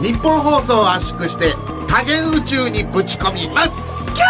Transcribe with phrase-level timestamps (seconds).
[0.00, 1.54] ニッポン放送を圧縮して
[1.88, 3.82] 多元宇宙にぶち込みます。
[4.14, 4.24] キャ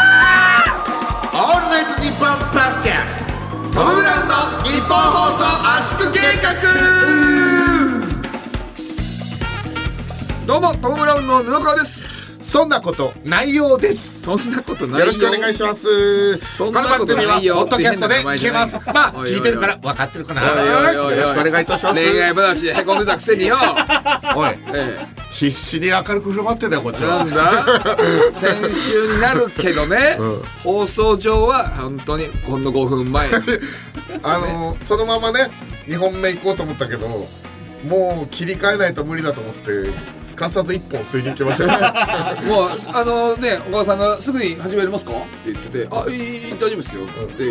[1.30, 1.37] ー!
[1.37, 3.21] オールナイトニッポンポッドキャスト
[3.75, 4.35] トム・ブラウンの
[4.65, 5.45] ニッポン放送
[5.77, 6.54] 圧縮計画。
[10.46, 12.09] どうもトム・ブラウンの布川です。
[12.41, 14.23] そんなことないようです。
[14.23, 15.07] そんなことないよ。
[15.07, 16.59] よろしくお願いします。
[16.59, 18.79] この番組はポッドキャストで聞けます。
[18.87, 20.43] まあ聞いてるから分かってるかな。
[20.93, 21.95] よろしくお願いいたします。
[21.95, 23.58] 恋愛話でへこんでたくせによ。
[24.35, 24.50] おい。
[24.72, 27.18] え必死に明るく振る舞ってたよこっちえ、は。
[27.18, 27.96] なんだ？
[28.35, 30.43] 先週になるけどね、うん。
[30.64, 33.28] 放送上は本当にほんの5分前
[34.22, 35.50] あのそのままね
[35.86, 37.28] 2本目行こうと思ったけど
[37.86, 39.91] もう切り替えないと無理だと思って
[40.22, 41.64] すかさず1本吸いに行きました。
[41.64, 47.47] よ もうあのねお母さんが「すぐに始めれますか?」って言ってて「あいい大丈夫ですよ」っつって、え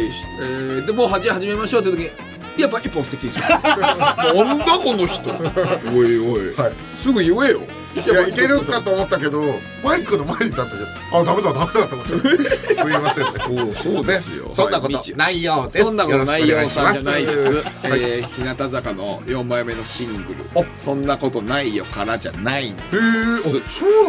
[0.81, 2.09] ーでもう始めましょうって時に
[2.61, 3.59] 「やっぱ一本吸ってきていいですか?
[4.33, 5.29] 」なんだこの人。
[5.31, 6.73] おいおい、はい。
[6.95, 7.61] すぐ言えよ
[8.05, 12.27] いやいけるかと思ったけどマイクの前に立ったけどあダメだダメだと思っちゃって
[12.75, 13.25] すいません。
[13.73, 15.83] そうですよ、ねそんなことはいないようです。
[15.83, 17.63] そんなことないよさんじゃないです。
[17.83, 20.39] えー、日向坂の4枚目のシングル。
[20.55, 22.89] お「そんなことないよ」からじゃないんでま
[23.37, 23.57] す。
[23.57, 23.61] へえ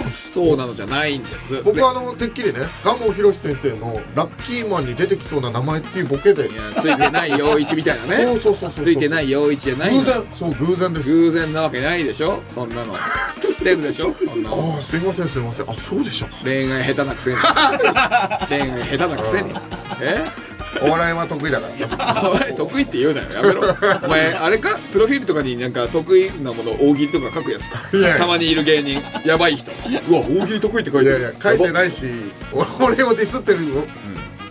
[0.05, 0.31] す。
[0.31, 1.63] そうなのじゃないんです。
[1.63, 6.49] 僕はあのてっきりね蒲生博先生のラッキーマンに出てきそうな名前っていうボケで。
[6.49, 8.41] いやついてない陽一みたいなそうね。
[8.43, 8.85] そうそうそう。
[8.85, 10.01] ついてない陽一じゃないの。
[10.01, 11.09] 偶然そう偶然です。
[11.09, 12.43] 偶然なわけないでしょ。
[12.49, 12.95] そんなの。
[13.41, 14.15] 知ってるでしょ？
[14.47, 15.71] ああすいませんすいません。
[15.71, 16.37] あそうでしたか。
[16.45, 17.37] 恋愛下手なくせに。
[18.49, 19.53] 恋愛下手なくせに。
[20.03, 20.25] え？
[20.83, 22.31] お笑いは得意だから。
[22.31, 23.31] お前得意って言うなよ。
[23.33, 23.63] やめろ。
[24.05, 24.79] お前あれか？
[24.93, 27.79] プロフィールとかになんか得意なもの大喜利とか書くやつか。
[28.19, 29.03] たまにいる芸人。
[29.25, 29.73] やばい人。
[30.09, 31.19] うわ大喜利得意って書いてる。
[31.19, 32.05] いやいや書いてないし
[32.81, 33.61] 俺をディスってる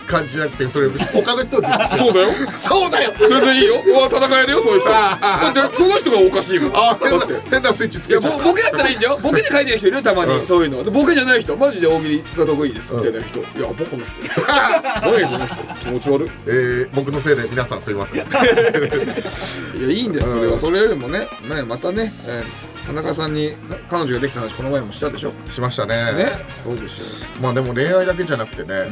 [0.08, 2.28] 感じじゃなくてそれ他の人をディスって そうだよ。
[2.30, 3.14] るそうだよ。
[3.20, 3.84] 全然いいよ。
[3.86, 4.90] うわ戦えるよそういう人。
[4.90, 5.18] だ
[5.50, 6.72] ってその人がおかしいもん。
[6.74, 8.30] あ変な変なスイッチつけちゃった。
[8.30, 9.20] ボボケだったらいいんだよ。
[9.22, 10.84] ボケで書いてる人いるよたまに、そういうの。
[10.84, 12.96] でボケじゃない人マジで大喜利が得意です。
[12.96, 14.14] みたいな人、いや僕この人。
[14.48, 15.56] 何この人。
[15.82, 16.32] 気持ち悪い。
[16.48, 18.20] えー、僕のせいで皆さんすいません。
[19.78, 20.58] いやいいんですそれは。
[20.58, 21.28] それよりもね。
[21.50, 25.34] ねまたね、えー田中さんにか彼女ができた話この前もしたでしょ？
[25.50, 26.14] しましたね。
[26.14, 26.32] ね。
[26.64, 28.86] そうでしょまあでも恋愛だけじゃなくてね、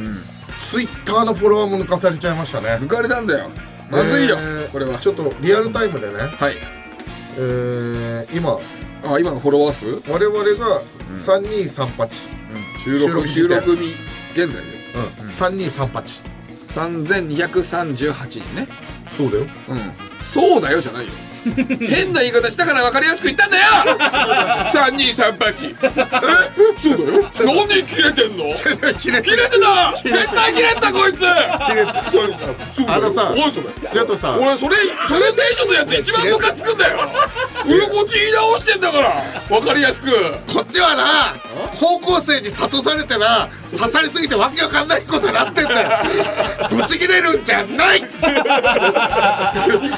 [0.60, 2.78] ツイッターのフォロワーも抜かされちゃいましたね。
[2.80, 3.50] 抜かれたんだよ。
[3.90, 4.98] まずいよ、えーこれは。
[4.98, 6.56] ちょっとリアルタイムでね、はい。
[7.38, 8.58] えー、今。
[9.04, 10.82] あ今のフォロワー数、うん、我々が
[11.24, 12.08] 3238、
[12.78, 13.94] 収収録録収録日
[14.34, 14.68] 現在で。
[15.20, 15.28] うん。
[15.30, 16.22] 3238
[16.74, 18.66] 3238人ね。
[19.16, 19.44] そうだよ。
[19.68, 20.24] うん。
[20.24, 21.12] そうだよじゃないよ
[21.54, 23.64] 変な言い方したから分かりやすく言ったんだよ。
[24.72, 25.86] 3238え？
[26.78, 27.30] そうだよ。
[27.66, 28.52] 何切れてんの？
[28.98, 29.36] 切れてた？
[30.02, 31.20] 絶対切れてたこいつ。
[31.20, 31.26] 切
[31.74, 32.34] れてそう
[32.88, 33.66] あのさおいそれ。
[33.92, 34.76] ちょっとさ俺それ
[35.08, 37.00] それテンションのやつ一番ムカつくんだよ。
[37.66, 39.12] 俺こっち言い直してんだから。
[39.48, 40.06] 分かりやすく。
[40.52, 41.34] こっちはな
[41.78, 45.88] 高校生に諭されてな刺さりすぎてわけわかんないことになってんだよ。
[46.70, 48.00] ブチ切れるんじゃない。
[48.00, 48.06] 切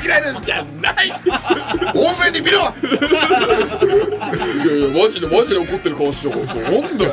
[0.08, 1.12] れるんじゃない
[1.94, 2.58] 多めに見ろ。
[2.58, 2.62] い
[4.66, 6.46] やいやマジでマジで怒ってる顔してる。
[6.46, 7.12] そうなんだよ。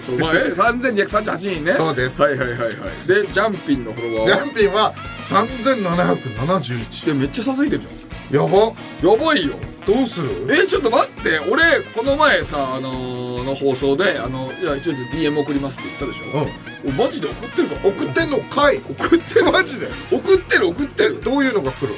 [0.00, 1.72] そうまあえ3238人ね。
[1.72, 2.20] そうです。
[2.20, 2.72] はいはいはいはい。
[3.08, 4.42] でジャンピンのフォロワジーは？
[4.44, 7.90] ャンピンは3771いやめっちゃささいてるじゃ
[8.42, 8.48] やば。
[8.48, 8.52] ん
[9.02, 9.54] やばいよ。
[9.86, 10.46] どうする？
[10.50, 11.38] えちょっと待って。
[11.50, 16.48] 俺この前さあのーの放送であのいやちょっと DM 送りますって言ったでしょ、う
[16.88, 18.78] おマジで送ってるか送ってんのかい。
[18.78, 19.52] 送ってる。
[19.52, 19.88] マジで。
[20.10, 21.94] 送ってる送ってえるどういうのが来る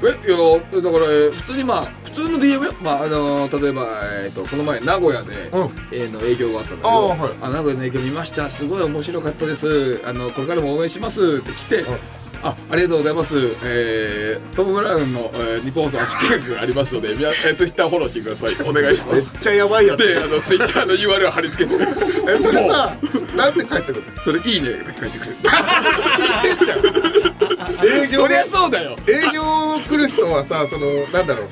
[0.00, 2.74] えいやだから、えー普通にまあ普通の DM よ。
[2.80, 3.86] まああのー例えば、
[4.24, 5.70] えー、とこの前名古屋で、うん。
[5.92, 7.32] えーの営業があったんだけどあーはい。
[7.40, 8.48] あ名古屋の営業見ました。
[8.48, 10.00] すごい面白かったです。
[10.04, 11.38] あのこれからも応援します。
[11.38, 11.84] って来て、
[12.42, 18.68] あありがとうございます、えー、トム・ブラウンの、えー、日本放送圧縮計画がありますので、えー、ツイッターフォローしてください。
[18.68, 20.06] お願いしまめっすちゃやばいやつ。
[20.06, 21.76] であのツイッターの URL 貼り付けて。
[21.82, 22.96] えそれさ
[23.36, 25.36] なんて返ってくるそれいいねって書いてくれる。
[26.42, 26.76] 聞いてんじゃ
[27.27, 27.27] ん
[27.84, 28.96] 営業そりゃそうだよ。
[29.08, 29.42] 営業
[29.88, 31.48] 来る人はさそのなんだろう。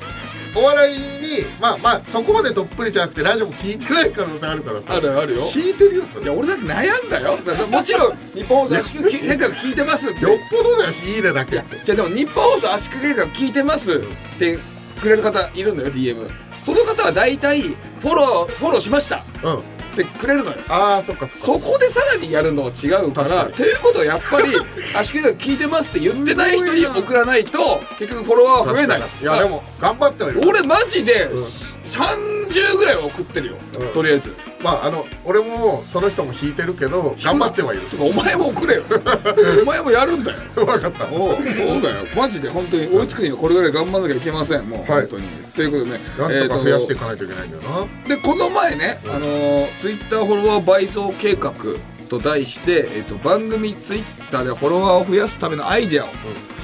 [0.55, 4.95] お笑いにまあまあそこまでどっぷりじゃなくてラジオも聞いてない可能性あるからさ。
[4.95, 5.43] あるあるよ。
[5.43, 6.25] 聞いてるよそれ。
[6.25, 7.37] よっいや俺だって悩んだよ。
[7.37, 10.19] だもちろん日本放送圧縮計画聞いてますって。
[10.21, 13.99] ぽどだよいいねだけじゃあでも日本放送圧縮計画聞いてます
[14.35, 14.57] って
[14.99, 16.29] くれる方いるんだよ DM
[16.61, 19.23] その方は大体フォローフォローしました。
[19.43, 20.57] うんってくれるのよ。
[20.69, 24.55] ああそっかそこでさらにやるのは違うからということはやっぱり
[24.97, 29.01] 圧縮計画聞いてますって言ってない人に送らないと結局フォロワーは増えない。
[29.01, 30.41] あいやでも頑張ってはいる。
[30.47, 31.31] 俺マジでん。
[31.31, 33.87] 30ぐらいは送ってるよ、うん。
[33.93, 34.33] とりあえず
[34.67, 37.83] ままああの俺もその人も弾いてるけど頑張ってはいる。
[37.99, 38.83] お前もくれよ。
[39.63, 40.37] お前もやるんだよ。
[40.55, 41.07] 分かった。
[41.11, 42.05] おうそうだよ。
[42.15, 44.63] マジで本当に追いつくにはこれぐらい頑張らなきゃいけません。
[44.69, 45.01] もうはい。
[45.01, 51.53] 本当に、ということでねなんとか増やしていえかないといけないんだよな、ーとでこの前ね、あのツイッターフォロワー倍増計画
[52.09, 56.07] と題して、えっと番組ツイッターでフォロワーを増やすためのアイデアを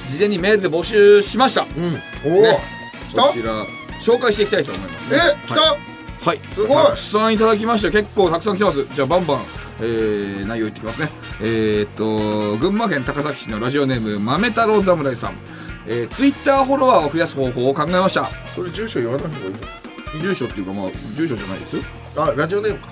[0.06, 2.00] 事前にメールで募集しました、うん。
[2.24, 2.58] おお、ね。
[3.14, 3.66] こちら
[4.00, 5.76] 紹介していきたいと思いますえね来た、
[6.24, 6.84] はい、はい、すごい。
[6.86, 8.84] たくさんいただきました結構たくさん来てます。
[8.94, 9.42] じゃあバンバン、
[9.80, 11.10] えー、内容いってきますね。
[11.40, 15.34] えー、っと群馬県高崎市のラジオネーム豆太郎侍さん。
[15.86, 18.28] えー、ツイッターフォロワーを増やす方法を考えました。
[18.54, 19.58] それ住所言わない方がいいの
[20.22, 21.82] 住所っていうかまあ住所じゃないですよ。
[22.16, 22.88] あラジオネームか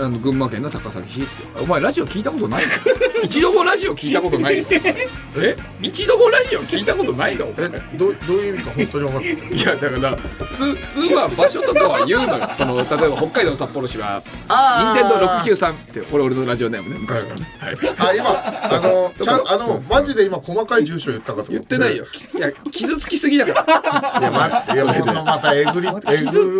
[0.00, 1.30] あの群馬県の高崎市って。
[1.60, 2.70] お前ラジオ聞いたことないの？
[3.24, 4.68] 一度もラジオ聞いたことないの？
[5.42, 5.56] え？
[5.82, 7.46] 一度もラジオ聞いたことないの？
[7.58, 9.60] えどうどういう意味か本当に分かってい。
[9.60, 12.48] やだから普通普通は場所とかは言うのよ。
[12.54, 18.30] その例えば北海道の札幌市はあ任天堂693ってこれ俺のラジオネームね昔のね、はい、あ今
[18.64, 22.04] あのちゃんあのマジで今細かい住所言ったかと思言ってないよ。
[22.36, 24.20] いや傷つきすぎだから。
[24.20, 24.84] いや待っていや
[25.24, 25.88] またえぐり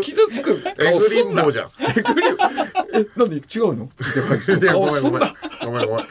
[0.01, 1.43] 傷つくえぐ顔すんな。
[1.43, 1.69] りんぼうじゃん。
[1.79, 3.89] えぐりえなんで違うの？
[4.69, 5.35] 顔すんな。
[5.65, 6.07] ごめんごめん。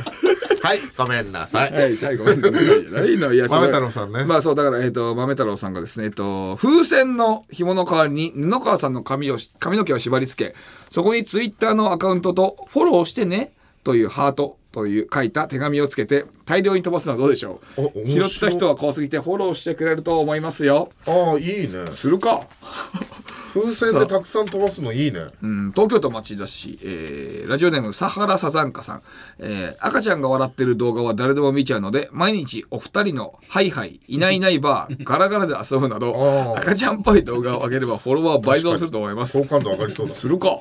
[0.62, 1.72] はいごめんなさい。
[1.74, 10.56] はい、最後ごめんなさいないのいや豆太郎さんねまあそうだからえっ、と豆太郎さんがですねえっ、と風船の紐の代わりに布川さんの髪をし髪の毛を縛り付け
[10.90, 13.54] そこにツイッターのアカウントとフォローしてね
[13.84, 18.08] というハートという書いた手紙をつけて大量に飛ばすのはどうでしょう？
[18.08, 20.90] 拾った人は怖すぎてフォローしてくれると思いますよ。
[21.06, 21.92] ああいいね。
[21.92, 22.48] するか
[23.62, 25.22] 風船でたくさん飛ばすのいいね。
[25.42, 29.02] うん、東京都町田市、えーラジオネームサハラサザンカさん、
[29.40, 39.40] えー赤ちゃんが笑ってる動画は誰でも見ちゃうので毎日お二人のハイハイいないいないバー ガラガラで遊ぶなど赤ちゃんっぽい動画を上げればフォロワー倍増すると思います。
[39.42, 40.14] 好感度上がりそうだ。
[40.16, 40.60] するか。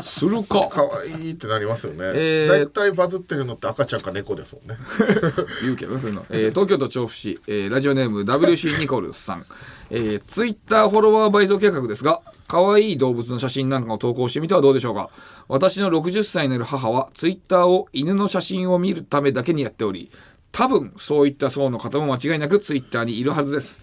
[0.00, 0.68] するか。
[0.70, 1.98] 可愛いってなりますよね。
[2.14, 4.76] えー大体バズってるのって赤ちゃんか猫ですもんね。
[5.62, 9.44] 言うけどねそういうの、えー東京都調布市、えーラジオネーム WC ニコルスさん、
[9.90, 15.10] えー、ツイッターフォロワー倍増計画ですが可愛い動物の写真なんかを投稿してみてはどうでしょうか。
[15.48, 20.10] 私の60歳になる母はツイッターを犬の写真を見るためだけにやっており
[20.52, 23.80] 多分そういった層の方も間違いなくツイッターにいるはずです。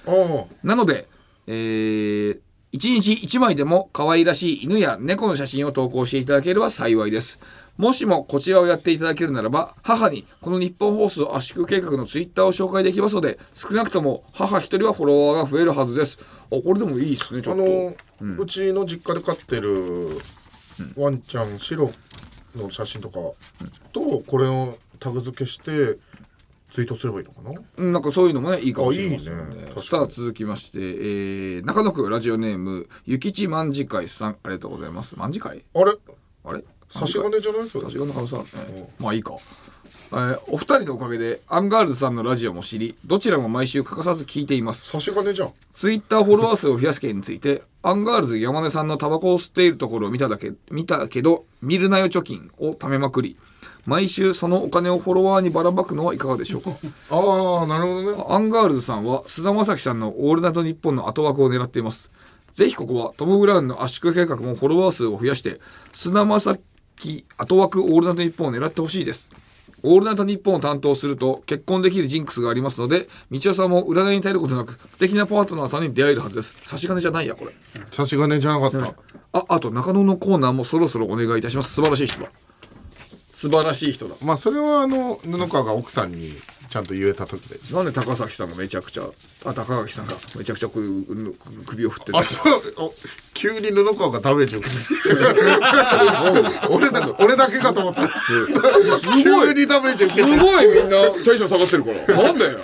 [0.64, 1.08] なので、
[1.48, 2.40] えー、
[2.74, 7.40] 1日1枚でも可愛らしい犬や猫の写真を投稿していただければ幸いです。
[7.78, 16.20] もしもこちらをやっていただけるならば、母にこの日本放送圧縮計画のツイッターを紹介できますので、少なくとも母一人はフォロワーが増えるはずです。
[16.52, 17.64] あ、これでもいいですね、ちょあっと。
[18.26, 20.08] の、うちの実家で飼ってる
[20.96, 21.92] ワンちゃん白
[22.56, 23.20] の写真とか
[23.94, 25.98] とこれをタグ付けして
[26.72, 27.52] ツイートすればいいのかな？
[27.78, 29.66] うんなんかそういうのもね、いいかもしれませんあいいね。
[29.68, 29.82] ね。
[29.82, 35.16] さあ、続きまして、えー、中野区ラジオネーム、ゆきち万次会さん、ありがとうございます。
[35.16, 35.94] 万次会あれ？
[36.44, 36.64] あれ？
[36.90, 37.64] 差し金じゃない？
[37.64, 38.94] ですよ差し金の可能性あるね。
[39.00, 39.34] まあいいか。
[40.10, 44.90] えーお二人のおかげでアンガールズさんのラジオも知りどちらも毎週欠かさず聞いています。
[44.90, 45.54] 差し金じゃん。
[45.74, 53.36] ツイッターフォロワー数を増やす件についてアンガールズ山根さんのタバコを吸っているところを見ただけ見たけど見るなよ貯金を貯めまくり
[53.88, 56.72] 毎週そのお金をフォロワーにばらまくのはいかがでしょうか？
[57.10, 58.26] ああなるほどね。
[58.30, 62.12] アンガールズさんは菅田将暉さんの「オールナイトニッポン」の後枠を狙っています。
[62.54, 65.60] ぜひここはトム・ブラウンの圧縮計画もフォロワー数を増やして
[65.94, 66.56] 菅田将
[66.98, 69.32] 暉後枠オールナイトニッポンを狙ってほしいです。
[69.84, 76.56] オールナイトニッポンを担当すると結婚できるジンクスがありますので道夫さんも占いに頼ることなく素敵なパートナーさんに出会えるはずです。
[76.64, 77.56] 差し金じゃないやこれ。
[77.92, 78.96] 差し金じゃなかった。
[79.40, 81.74] ああと中野のコーナーもそろそろお願いいたします。
[81.76, 82.20] 素晴らしい人。
[82.22, 82.28] だ
[83.38, 84.16] 素晴らしい人だ。
[84.24, 86.34] まあそれはあの布川が奥さんに
[86.70, 89.04] ちゃんと言えた時でなんで高崎さんがめちゃくちゃ
[89.46, 92.94] あ高垣さんがめちゃくちゃこういう首を振ってるあそうお
[93.34, 94.82] 急に布川がダメージを受けて
[96.70, 98.10] 俺だ俺だけかと思ったら
[99.24, 102.24] 急にダメージ受けすてごいみんなテンション下がってるから。
[102.24, 102.60] なんだよ。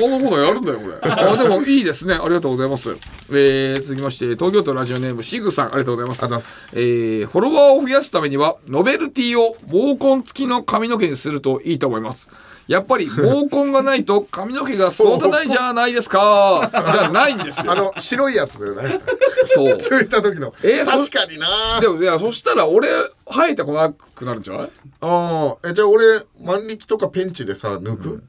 [0.00, 1.10] このことやるんだよ、これ。
[1.10, 2.14] あ、でもいいですね。
[2.14, 2.90] ありがとうございます。
[3.30, 6.22] えー、続きまして、東京都ラジオネーム、シグさん、ありがとうございます。
[6.24, 12.30] あざっすえー、フォロワーを増やすためには、ノベルティを毛根付きの髪の毛にするといいと思います。
[12.68, 16.70] やっぱり 毛根がないと髪の毛が育たないじゃないですか。
[16.92, 17.72] じゃないんですよ。
[17.72, 19.00] あの白いやつだよね。
[19.44, 19.80] そう。
[19.82, 20.54] そういった時の。
[20.62, 21.80] えーそ確かにな。
[21.80, 22.88] でも、いや、そしたら俺、
[23.28, 24.70] 生えてこなくなるんじゃない？
[25.00, 28.22] ああえじゃあ俺万力とかペンチでさ抜く、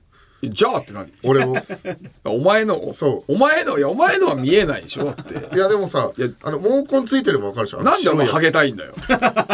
[0.49, 1.55] じゃあって何俺を
[2.25, 3.33] お前のそう。
[3.33, 5.55] お前のいやお前のは見えないでしょだって。
[5.55, 7.83] いやでもさいやあの毛根ついてれば分かるでしょ。
[7.83, 8.93] なんでお前ハゲたいんだよ。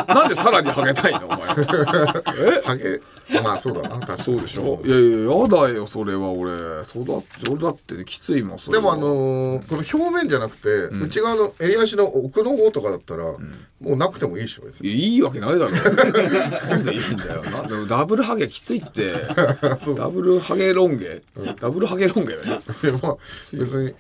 [0.08, 1.40] なんでさらにハゲたいのお前。
[1.50, 3.00] やつハゲ？
[3.44, 4.24] まあそうだな確かに。
[4.24, 4.82] そうでしょ？
[4.86, 6.84] いやいややだよそれは俺。
[6.84, 7.14] そうだ
[7.52, 8.82] 俺だってねきついもんそれは。
[8.82, 13.38] でもあのーこの表面じゃなくて、内側の襟足の奥の方とかだったら、も
[13.82, 14.90] うなくてもいいでしょ別に。
[14.90, 15.72] いやいいわけないだろ。
[15.72, 17.44] なんでいいんだよ。
[17.44, 19.14] なんでダブルハゲきついって。
[19.78, 19.96] そう。
[19.96, 21.22] ダブルハゲロン毛
[21.60, 22.62] ダブルハゲロン毛だよ
[23.04, 23.18] まあ
[23.54, 23.94] 別に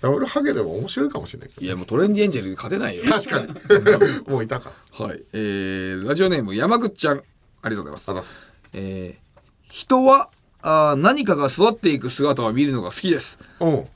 [0.00, 3.04] ダブルハゲでも面白いかもしれないけいやもうトレンディエンジェルに勝てないよ。
[3.04, 3.48] ど確かに。
[4.30, 4.72] もういたか。
[4.92, 5.22] はい。
[5.32, 7.18] えー、ラジオネーム山口ちゃん。
[7.62, 8.52] ありがとうございます。
[8.72, 9.30] えー
[9.70, 10.30] 人は
[10.62, 13.38] あー何かが育っていく姿を見るのが好きです。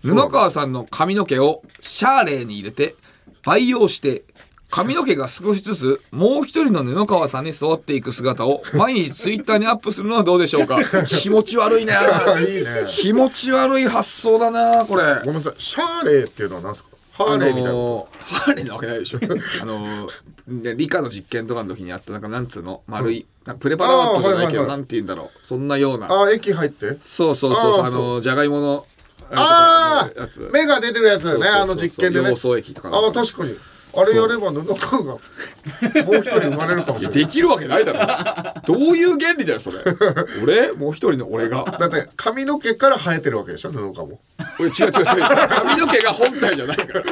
[0.03, 2.95] 布川さんの髪の毛をシャーレーに入れて
[3.45, 4.23] 培養して
[4.71, 10.81] 髪の毛が少しずつもう一人の布川さんに育っていく姿を毎日ツイッターにアップするのはどうでしょうか？
[11.07, 11.93] 気持ち悪いね。
[12.41, 12.65] いいね。
[12.89, 15.03] 気持ち悪い発想だなこれ。
[15.21, 15.55] ごめんなさい。
[15.59, 16.89] シャーレーっていうのは何ですか？
[17.13, 19.21] ハーレーみたいなこのーハーレーなわけないでしょ。
[19.63, 20.11] あのー
[20.49, 22.83] ね理科の実験とかの時にあったなんかなんつうの？
[22.89, 24.79] 丸い、なんかプレパラワットじゃないけど、はいはいはい。
[24.79, 25.47] なんて言うんだろう。
[25.47, 26.09] そんなような。
[26.09, 26.97] とあ液入って？
[27.01, 28.87] そうそうそうあのーじゃがいもの
[29.31, 30.47] あやつ。
[30.49, 31.47] あ目が出てるやつね。
[31.47, 32.31] あの実験でね。
[32.31, 33.55] 要素液とかああ確かに
[33.97, 35.13] あれやれば布川が
[36.05, 37.19] もう一人生まれるかもしれない。
[37.21, 38.61] できるわけないだろ。
[38.67, 39.79] どういう原理だよそれ。
[40.43, 40.73] 俺？
[40.73, 41.65] もう一人の俺が？
[41.79, 44.21] だって髪の毛から生えてるわけでしょ布川も。
[44.59, 44.95] 俺違う違う違う。
[45.49, 47.03] 髪の毛が本体じゃないから。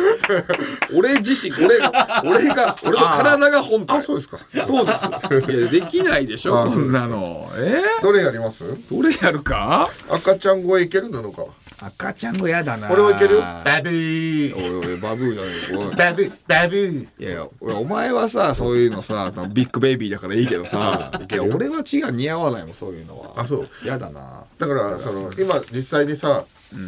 [0.94, 3.98] 俺自身俺が俺が俺の体が本体。
[3.98, 4.38] あそうですか。
[4.64, 5.06] そうです。
[5.06, 7.50] いやできないでしょあこんなの。
[7.56, 8.64] えどれやります？
[8.64, 9.88] ー、どれやるか？
[10.10, 11.48] 赤ちゃん声いける布川
[11.84, 12.88] 赤ちゃんがやだな。
[12.88, 14.56] これはいけるババビー。
[14.56, 15.42] おいおいバブーじゃ
[15.76, 16.32] ないよバビー。
[16.46, 17.02] バビー。
[17.02, 23.32] いやいや俺お前はさそういうのさビッグベイビーだからいいけどさいや俺は違う似合わないもんそういうのは。
[23.36, 23.68] あそう。
[23.86, 24.44] やだな。
[24.58, 26.44] だからその今実際にさ、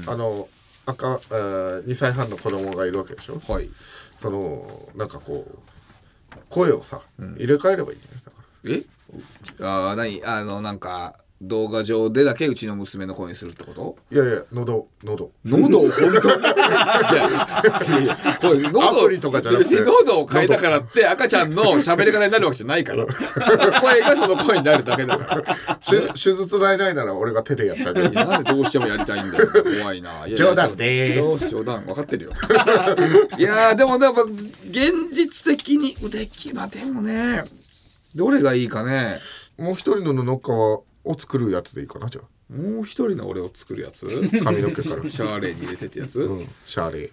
[0.07, 0.49] あの
[0.87, 3.41] 赤、えー、2歳半の子供がいるわけでしょ？
[3.53, 3.69] はい。
[4.21, 5.59] そのなんかこう
[6.49, 8.15] 声をさ、入れ替えればいいんだよ。
[8.25, 8.73] だから。
[8.75, 8.83] え？
[9.61, 10.23] あー何？
[10.25, 13.97] あのなんか動画上でだけうちの娘の声にするってこと？
[14.11, 15.31] いやいや喉喉。
[15.45, 15.91] 喉を？
[15.91, 19.81] 本当にいやいやこれ喉とかじゃなくて。
[19.81, 23.07] 喉を変えたからって赤ちゃんの喋り方になるわけじゃないから。
[23.81, 25.77] 声がその声になるだけだから。
[25.77, 28.11] 手手術代ないなら俺が手でやってあげる。
[28.11, 29.49] いやなんでどうしてもやりたいんだよ。
[29.81, 30.27] 怖いな。
[30.29, 31.85] いや冗談でーす冗談。
[31.85, 32.33] 分かってるよ。
[33.39, 37.45] いやーでもでも現実的にできまあでもね
[38.15, 39.19] どれがいいかね。
[39.59, 44.07] もう一人の布川を作るやつでいいかなじゃもう一人の俺を作るやつ？
[44.07, 45.09] あ髪の毛から。
[45.09, 47.11] シャーレーに入れてってやつ、うんシャーレー。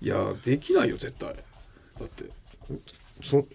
[0.00, 1.34] いやできないよ絶対。
[1.34, 1.40] だ
[2.04, 2.24] って。
[3.22, 3.46] そ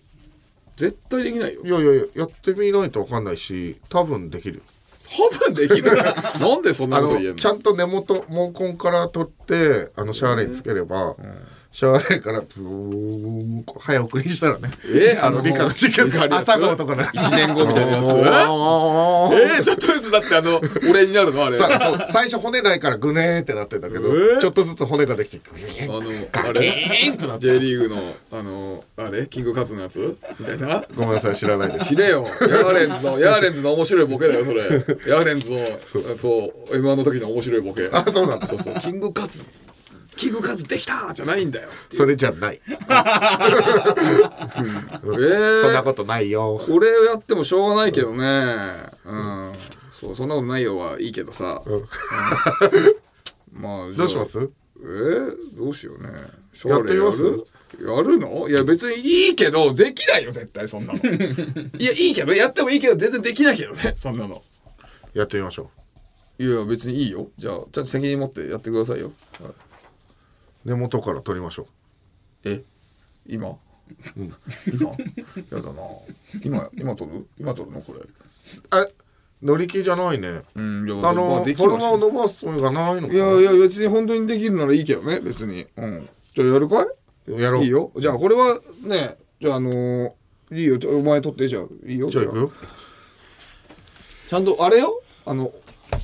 [0.75, 1.61] 絶対できないよ。
[1.65, 4.61] いやいやいややってみないと分かんないし多分できる。
[5.31, 5.91] 多分できる？
[6.39, 7.29] なんでそんなあこと言えんの？
[7.31, 11.15] のちゃんと根元毛根から取ってあのシャーレーにつければ、
[11.77, 12.63] シャーレーからブー
[13.59, 14.71] ン早送りしたらね。
[14.83, 16.49] えあの理科の実験理科のやつ？
[16.49, 17.15] 朝号とかのやつ。
[17.15, 18.07] 1年後みたいなやつ。
[18.07, 21.45] つ えー、ちょっとずつだってあの俺になるの？
[21.45, 21.55] あれ。
[21.55, 22.07] さそう。
[22.09, 24.39] 最初骨ないからグネーってなってたけど、えー？
[24.39, 27.45] ちょっとずつ骨ができてグネあのーあガキれーンってなって。
[27.45, 29.27] J リーグのあのあれ？
[29.27, 30.17] キングカツのやつ？
[30.39, 30.83] みたいな？
[30.95, 31.89] ごめんなさい知らないです。
[31.89, 32.25] 知れよ。
[32.41, 34.63] ヤーレンズのヤーレンズの面白いボケだよそれ。
[35.13, 35.59] ヤーレンズの
[36.17, 36.75] そう。
[36.75, 37.87] M1 の時の面白いボケ。
[37.91, 38.47] あそうなんだ。
[38.47, 38.75] そうそう。
[38.79, 39.45] キングカツ
[40.17, 41.69] キングカツできたじゃないんだよ。
[41.93, 42.75] それじゃない、え
[45.07, 46.59] ー、そんなことないよ。
[46.61, 48.55] これやってもしょうがないけどね。
[49.05, 49.53] うん。
[49.91, 51.83] そうそんなことないよはいいけどさ、うん。
[53.61, 54.49] まあどうします？
[54.79, 56.09] えー、どうしようね。
[56.53, 57.23] シやってみます？
[57.23, 57.43] やる？
[57.79, 58.47] やるの？
[58.49, 60.99] いや別にいいけどできないよ絶対そんなの。
[61.79, 64.43] いやいいけどやってもいいけど全然できないけどねそんなの。
[65.13, 65.71] やってみましょ
[66.37, 67.29] いや別にいいよ。
[67.39, 69.49] じゃあちゃんと責任持ってやってくださいよ、はい。
[69.49, 69.53] う
[70.65, 71.67] 根元から取りましょ
[72.43, 72.63] え
[73.25, 73.57] 今、
[74.15, 74.35] 今？
[75.51, 75.81] やだな。
[76.43, 77.27] 今今取る？
[77.37, 77.99] 今取るのこれ。
[77.99, 78.09] う
[78.69, 78.87] あ
[79.41, 80.41] 乗り気じゃないね。
[80.55, 85.67] うんいやあまのできはしフォルマを伸ばすのがないのかいやいや別に本当にできるならいいけどね別に。
[85.77, 86.09] うん。
[86.33, 87.31] じゃあやるかい？
[87.41, 87.63] やろう。
[87.63, 87.91] いいよ。
[87.97, 90.11] じゃあこれはねじゃああのー
[90.51, 90.79] いいよ。
[90.79, 92.09] ちょお前取ってじゃあいいよ。
[92.09, 92.51] じゃあ行くよ。
[94.27, 95.01] ちゃんとあれよ？
[95.25, 95.51] あの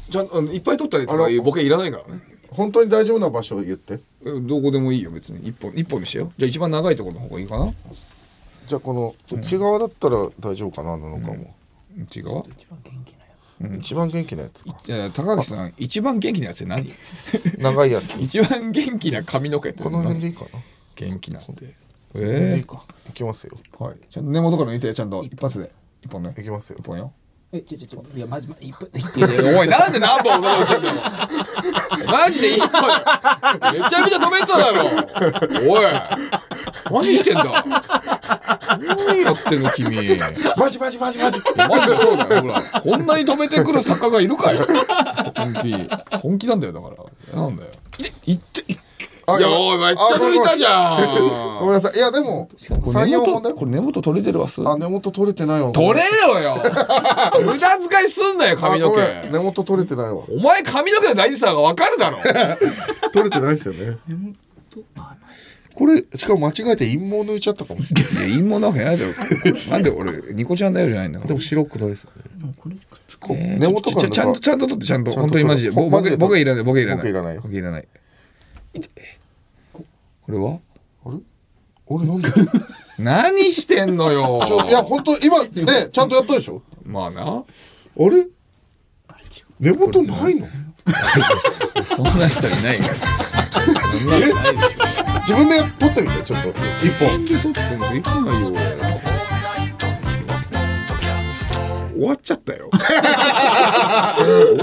[0.10, 2.22] ちゃんあのいっぱい取ったりとかいうボケいらないからね。
[2.50, 3.94] 本当に大丈夫な場所を言って。
[3.96, 5.48] えどこでもいいよ別に。
[5.50, 6.32] 一本一本にしてよ。
[6.38, 7.74] じゃあ一番長いところの方がいいかな。
[8.68, 11.56] じゃあこの内側だったら大丈夫かな布川も、
[12.16, 12.44] 違う
[13.80, 14.78] 一番元気なやつか。
[14.84, 16.90] じゃあ高橋さん一番元気なやつって何？
[17.58, 18.16] 長いやつ。
[18.22, 20.64] 一番元気な髪の毛ってこの辺でい何いかな。
[20.96, 21.74] 元気なんでいい
[22.16, 23.58] えかいきますよ。
[23.80, 23.96] えはい。
[24.10, 25.72] ちゃんと根元から抜いてちゃんと一発で。
[26.04, 26.36] 一本ね。
[26.38, 26.78] いきますよ。
[26.80, 27.12] 一本よ
[27.56, 30.96] えちょちょちょいやまじま一分一いやいやお前なんで何本踊ろうしてんだよ
[32.08, 32.82] マジで一本。
[33.74, 34.86] めちゃめちゃ止めただろ。
[35.70, 35.84] おい。
[36.92, 37.66] 何してんだ。
[38.80, 39.96] 何やってんの君。
[40.58, 41.42] マジマジマジマジ。
[41.56, 42.62] マジでそうだよほら。
[42.82, 44.66] こんなに止めてくる作家がいるかよ。
[45.36, 45.90] 本気。
[46.18, 46.90] 本気なんだよだか
[47.34, 47.40] ら。
[47.40, 47.70] なんだよ。
[48.26, 48.73] いって
[49.28, 49.42] い。
[49.42, 51.60] やおいめっちゃ抜いたじゃん。
[51.60, 51.96] ごめんなさい。
[51.96, 52.00] い。
[52.00, 52.50] やでも
[52.92, 54.62] 三四本だよこれ根元取れてるわす。
[54.68, 55.72] あ根元取れてないわ。
[55.72, 56.58] 取れろよ。
[57.46, 59.30] 無駄遣いすんなよ髪の毛。
[59.32, 60.24] 根元取れてないわ。
[60.30, 62.18] お前髪の毛の大事さが分かるだろ。
[63.14, 63.98] 取れてないですよね。
[65.76, 68.30] これしかも間違えて陰毛抜いちゃったかもしれない。
[68.30, 69.12] いや陰謀なわけないだろ。
[69.72, 71.28] なんで俺ニコちゃんだよじゃないんだから。
[71.30, 72.54] でも白くないですよね。
[73.20, 75.72] こえー根元からちゃんとちゃんと取ってちゃんと本当にマジで。
[75.72, 76.64] ほマジでボボケボケいらない。
[76.64, 77.88] ボケいらないボケいらない
[79.74, 80.60] これは？
[81.06, 81.18] あれ？
[81.88, 82.30] 俺なんで？
[83.00, 84.44] 何してんのよ！
[84.48, 86.62] ちょいや本当今ねちゃんとやったでしょ？
[86.86, 87.22] まあな。
[87.24, 87.44] あ
[87.98, 88.28] れ？
[89.60, 90.48] 根元ないの？
[91.86, 92.84] そんな人いないよ。
[95.22, 96.50] 自分で取ってみてちょっと。
[96.50, 97.26] 一本。
[97.26, 98.54] 取ってもできないよ。
[101.94, 102.70] 終わっちゃったよ。
[102.72, 102.82] 終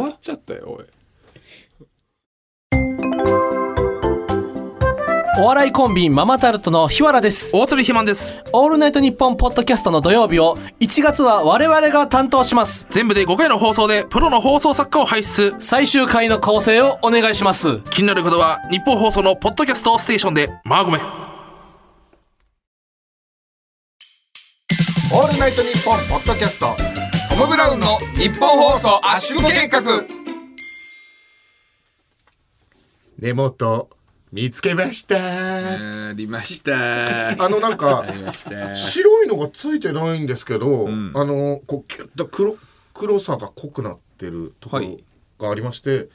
[0.02, 0.84] わっちゃったよおい
[5.38, 7.52] お笑いコンビママタルトの日原です。
[7.54, 8.36] 大鶴ひまんです。
[8.52, 12.88] オールナイトニッポンポッドキャストの土曜日を1月は我々が担当します。
[12.90, 15.54] 全部で5回の放送でプロの放送作家を輩出。
[15.60, 17.78] 最終回の構成をお願いします。
[17.90, 20.50] 気になる方は日本放送のポッドキャストステーションで。
[20.64, 20.98] マーゴメ
[25.12, 26.74] オールナイトニッポンポッドキャスト。
[27.28, 29.80] トム・ブラウンの日本放送圧縮計画。
[33.16, 33.90] 根元
[34.32, 35.16] 見つけました。
[36.08, 37.30] ありました。
[37.30, 38.04] あのなんか
[38.74, 40.90] 白いのがついてないんですけど、あ
[41.24, 42.56] のこうキュッと黒
[42.94, 45.04] 黒さが濃くなってるところはい
[45.38, 46.10] がありまして、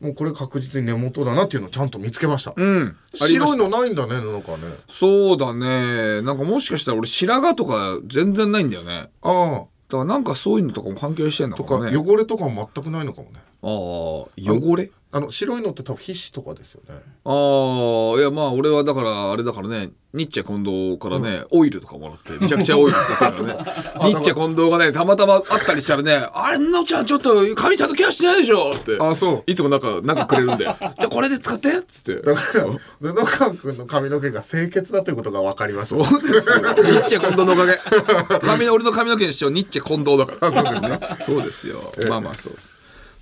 [0.00, 2.96] もうこれ確実に根元だなっていうのをちゃんと見つけました、うん。
[3.14, 4.58] 白いのないんだねなんかね。
[4.88, 6.20] そうだね。
[6.22, 9.10] なんかもしかしたら俺白髪とか全然ないんだよね。
[9.22, 9.66] ああ。
[9.88, 11.96] だからなんかそういうのとかも関係してんのとかかもね。
[11.96, 13.38] 汚れとかも全くないのかもね。
[13.62, 14.90] ああ汚れ？
[15.16, 16.94] あの白いのって多分皮脂とかですよね。
[17.24, 23.70] ああいやまあ俺はだからあれだからねニッチェ近藤からね、オイルとかもらってめちゃくちゃオイル使ってるからね。
[24.08, 28.96] ニッチェ近藤がねたまたま会ったりしたらね「あれのちゃんちょっと髪ちゃんとケアしてないでしょ」って。
[29.00, 29.50] あそう。
[29.50, 30.76] いつもなんかなんかくれるんだよ。
[30.80, 32.22] じゃあこれで使ってっつって。
[32.22, 36.56] だから布川君の髪の毛が清潔だということが分かりましたそうですよ。
[36.58, 37.78] ニッチェ近藤のおかげ。
[38.40, 40.50] 髪の俺の髪の毛にしニッチェ近藤だから。
[40.50, 41.00] そうですね。
[41.20, 41.92] そうですよ。
[42.08, 42.75] まあまあそうです。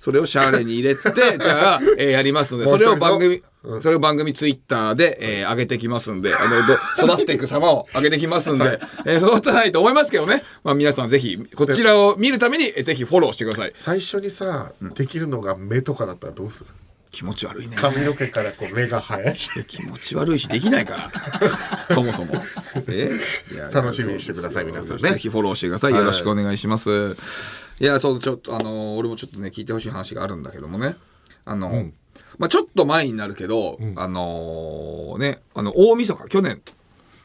[0.05, 1.01] それをシャーレに入れて、
[1.41, 3.41] じゃあ、えーやりますので、それを番組、
[3.81, 10.43] それを番組ツイッターで、えー上げてきますんで、あの、ど育っていく様を上げてきますんで、えー育たないと思いますけどね。
[10.63, 13.71] まあ皆さんぜひ、こちらを見るために、えーぜひフォローしてください。
[13.73, 16.67] 最初にさできるのが目とかだったらどうする？
[17.11, 17.77] 気持ち悪いね。
[17.79, 19.31] 髪の毛からこう目が生え？
[19.33, 21.11] て気持ち悪いし、できないか
[21.87, 21.87] ら。
[21.95, 22.43] そもそも。
[22.89, 23.09] え？
[23.53, 25.95] いや楽しみにしてください皆さんねぜひフォローしてください。
[25.95, 27.15] よろしくお願いします。
[27.79, 30.95] いや、そう、ちょっと、あのー俺もちょっとね、聞いてほしい話があるんだけどもね。
[31.45, 31.91] あの、
[32.37, 36.61] まあちょっと前になるけど、あのーね、あの、大晦日、去年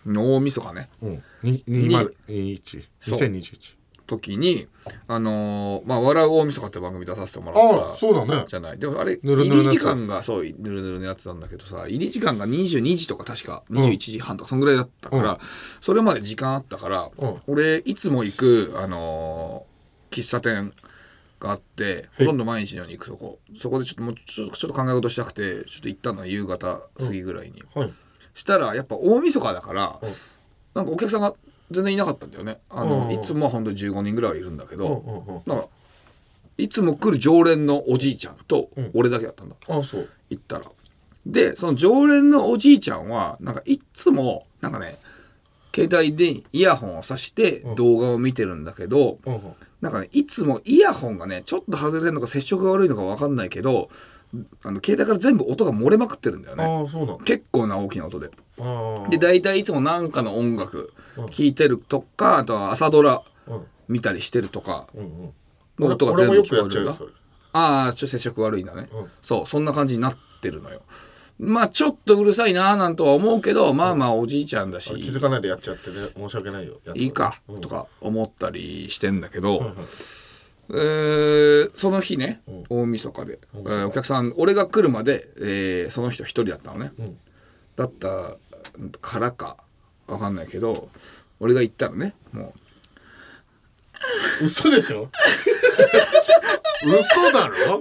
[0.07, 1.23] の大晦日ね、うん。
[1.43, 3.75] に2021 2021
[4.07, 4.67] 時に、
[5.07, 8.45] あのーまあ、笑う大晦日って番組出させてもらあったあそうだね。
[8.49, 8.79] じゃない。
[8.81, 9.63] でもあれ、ぬるぬるのやつ。
[9.63, 15.39] 入り時間が、そう、ぬるぬるのやつなんだけどさ、入り時間が22時とか確か、21時半とか、そんぐらいだったから、
[15.81, 17.37] それまで時間あったから、うん。
[17.47, 19.70] 俺、いつも行く、あのー
[20.11, 20.73] 喫茶店
[21.39, 23.39] があって、ほとんど毎日のように行くそこ。
[23.57, 27.63] そこでちょっともうちょっと、考え事したくて、ちょっと行ったのは夕方過ぎぐらいに。
[27.75, 27.93] はい。
[28.35, 30.01] したら、やっぱ大晦日だから、
[30.75, 31.35] なんかお客さんが
[31.71, 32.59] 全然いなかったんだよね。
[32.69, 33.13] あの、うん。
[33.13, 35.43] いつもはほんと15人ぐらいはいるんだけど、うんうんうん。
[35.47, 35.69] なんか
[36.59, 38.91] いつも来る常連のおじいちゃんとん。
[38.95, 40.09] 俺だけだったんだ、あそう。
[40.29, 40.65] 行ったら。
[41.27, 44.97] でその常連のおじいちゃんはなんかいっつもなんかね
[45.75, 49.19] 携帯でイヤホンをさして動画を見てるんだけど、
[49.81, 53.89] なんかねいつもイヤホンがねちょっと外れてるのか接触が悪いのか分かんないけど
[54.63, 56.65] あの携帯から全部音が漏れまくってるんだよね。
[56.65, 58.31] ああそうだ結構な大きな音で。
[59.11, 63.67] で大体いつもなんかの音楽聴いてるとかあとは朝ドラうん。
[63.91, 64.87] 見たりしてるとか
[65.79, 66.97] の音が全部聞こえるんだ
[67.53, 69.11] ああ、ちょっと接触悪いんだね、うん。
[69.21, 70.83] そう、そんな感じになってるのよ。
[71.43, 75.97] まあ、ちょっとうるさいなーなんとは思うけど、まあまあ、おじいちゃんだし、気づかないでやっちゃってね。
[76.15, 76.79] 申し訳ないよ。
[76.95, 77.61] いいかうん。
[77.63, 79.75] とか思ったりしてんだけど、
[80.69, 86.87] えーその日ね、大晦日で、えーお客さん、俺が来るまで、えーその人一人だったのね。
[86.89, 87.19] ん。
[87.75, 88.37] だった
[89.01, 89.57] からか、
[90.09, 90.91] わかんないけど、
[91.41, 92.53] 俺が行ったらね、も
[94.41, 95.09] う、 嘘でしょ？
[96.85, 97.81] 嘘だろ？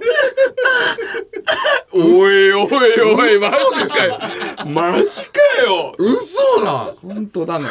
[1.92, 1.98] お
[2.30, 4.20] いおいおいマジかよ。
[4.66, 5.94] マジかよ。
[5.98, 6.94] 嘘だ。
[7.02, 7.66] 本当だね。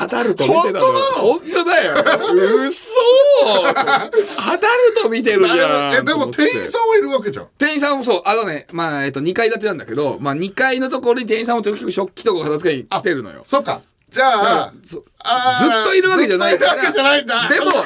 [0.00, 1.32] アダルト見てたの本当なの？
[1.32, 1.94] 本当だよ。
[2.66, 2.90] 嘘。
[3.56, 5.94] アダルト見てるじゃん。
[5.94, 7.46] えでも店員さんはいるわけじゃん。
[7.56, 8.22] 店員さんもそう。
[8.24, 13.40] あのねまあえっと2階建てなんだけどまあ2階のところに店員さんも結局食器とか片付けに来てるのよ。
[13.44, 15.00] そっかじゃあずっ
[15.84, 16.92] といるわけじゃないから
[17.48, 17.78] でも、でも、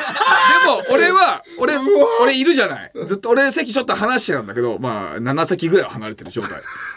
[0.92, 1.74] 俺は、俺、
[2.20, 2.92] 俺いるじゃない。
[3.06, 6.52] ずっと俺席ちょっと離してたんだけど、まあ、7席ぐらいは離れてる状態。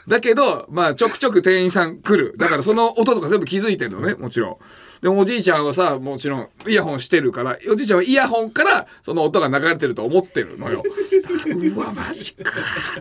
[0.08, 2.38] だけど、まあ、ちょくちょく店員さん来る。
[2.38, 4.58] だからその音とか全部気づいてるのね、もちろん。
[5.02, 10.84] でもおじいちゃんはさ、もちろんイヤホンしてるから、おじいちゃんはイヤホンからその音が流れてると思ってるのよ。
[11.24, 12.52] だから、うわ、マジか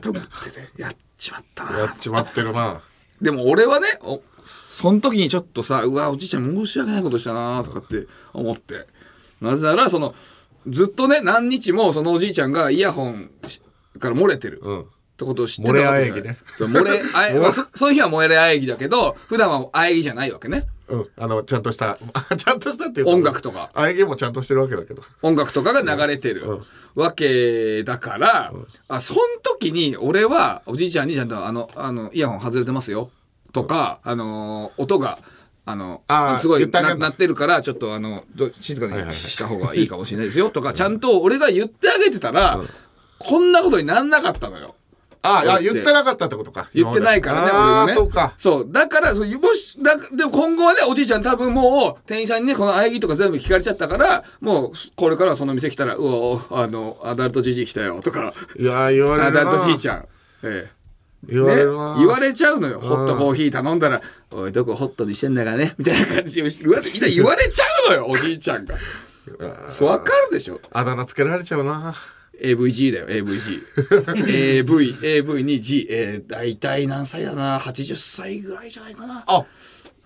[0.00, 2.80] と思ってて、やっちまったなやっちまってるな
[3.20, 8.86] でも俺はね、おその時にちょっとさ、うわ、おじいちゃん申し訳ないことしたなとかって思って。
[9.40, 10.14] なぜなら、その、
[10.68, 13.30] ずっとね、何日もそのおじいちゃんがイヤホン
[13.98, 14.60] から漏れてる。
[14.62, 14.80] うん。
[15.14, 16.36] ってことを知ってたわけね。
[16.54, 20.66] そう、漏れ、あえ、 まあそその日は漏れ喘ぎだけど、普段は喘ぎじゃないわけね。
[20.88, 21.08] うん。
[21.16, 21.98] あのちゃんとした
[22.36, 23.70] ちゃんとしたっていうか音楽とか。
[23.74, 25.02] あえげもちゃんとしてるわけだけど。
[25.22, 26.60] 音楽とかが流れてる
[26.96, 28.52] わけだから、
[28.88, 33.10] あ、そん時に俺はおじいちゃんにちゃんとあの、あの、イヤホン外れてますよ
[33.54, 35.16] とか、あのー、音が、
[35.64, 42.60] あの、あすごいな鳴ってるから、ちょっとあの、ど静かにした方がいいかもしれないですよとか、ちゃんと俺が言ってあげてたら、
[43.18, 44.74] こんなことになんなかったのよ。
[45.22, 47.92] ああ言ってなかったってことか言ってないからね、俺あはね。
[47.92, 48.68] あそうかそう。
[48.70, 60.06] だから、そうもし、だでも今後はね、おじいちゃん多分もう、店員さんにね、この喘ぎとか全部聞かれちゃったから、もう、これからはその店来たら、うわ、あの、アダルトじじい来たよ、とか、いやー言われアダるなルトじいちゃん。
[60.42, 60.73] ええ。
[61.28, 62.80] 言われるなね、言われちゃうのよ。
[62.80, 65.74] ホットコーヒー頼んだら、おい、どこホットにしてんだかね？
[65.78, 68.76] みたいな感じで、うわみんな言われちゃうのよ、 おじいちゃんが。
[69.68, 70.60] そう、わかるでしょ。
[70.72, 71.94] あだ名つけられちゃうな。
[72.42, 73.62] AVG だよ AVG
[74.28, 79.24] AV AV に G えー、大体何歳だな？80歳ぐらいじゃないかな。
[79.26, 79.44] あ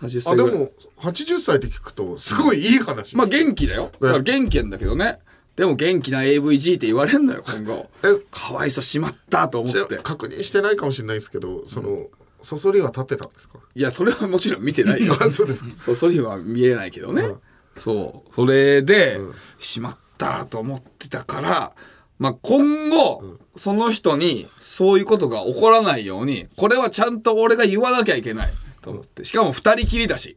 [0.02, 3.16] 80歳あでも80歳って聞くとすごいいい話。
[3.16, 3.90] まあ元気だよ。
[4.00, 5.18] だから元気なんだけどね
[5.59, 7.90] でも元気な AVG って言われんのよ今後。
[8.05, 9.97] えかわいそうしまったと思って。
[9.97, 12.07] 確認してないかもしれないですけどその
[12.40, 13.59] そそりは立ってたんですか？
[13.75, 15.14] いやそれはもちろん見てないよ。
[15.21, 15.71] あそうですか。
[15.77, 17.40] そそりは見えないけどね、うん。
[17.77, 18.35] そう。
[18.35, 19.21] それで、
[19.59, 21.73] しまったと思ってたから
[22.21, 29.25] まあ今後、その人にそういうことが起こらないようにこれはちゃんと俺が言わなきゃいけないと思って。
[29.25, 30.37] しかも二人きりだし。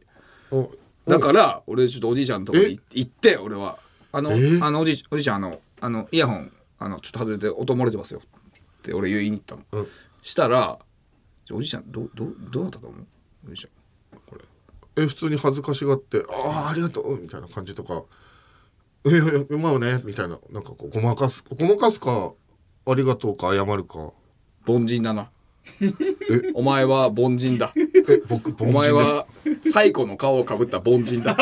[0.50, 0.68] お
[1.06, 3.78] だから俺ちょっとおじいちゃんのとこ行って俺は
[4.12, 9.88] あのえあのおじいおじいちゃんあのあのイヤホンあのちょっと外れて音漏れてますよって俺言いに行ったの、うん。
[10.22, 10.78] したら
[11.50, 13.06] おじいちゃんどうどうどうなったと思う？
[13.46, 14.20] おじいちゃん。
[14.26, 14.44] これ。
[15.02, 18.04] え普通に恥ずかしがって「ああありがとう」みたいな感じとか
[19.06, 22.34] 「えいやいやまあね」みたいななんかこうごまかすごまかすか
[22.86, 24.12] ありがとうか謝るか。
[24.66, 25.30] 凡人だな
[26.54, 27.72] お前は凡人だ。
[27.76, 29.26] え僕凡人お前は
[29.72, 31.36] 最古の皮をかぶった凡人だ。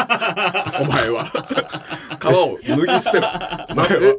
[0.81, 1.27] お前は。
[2.21, 3.29] 皮を脱ぎ捨てろ。
[3.71, 4.17] お前は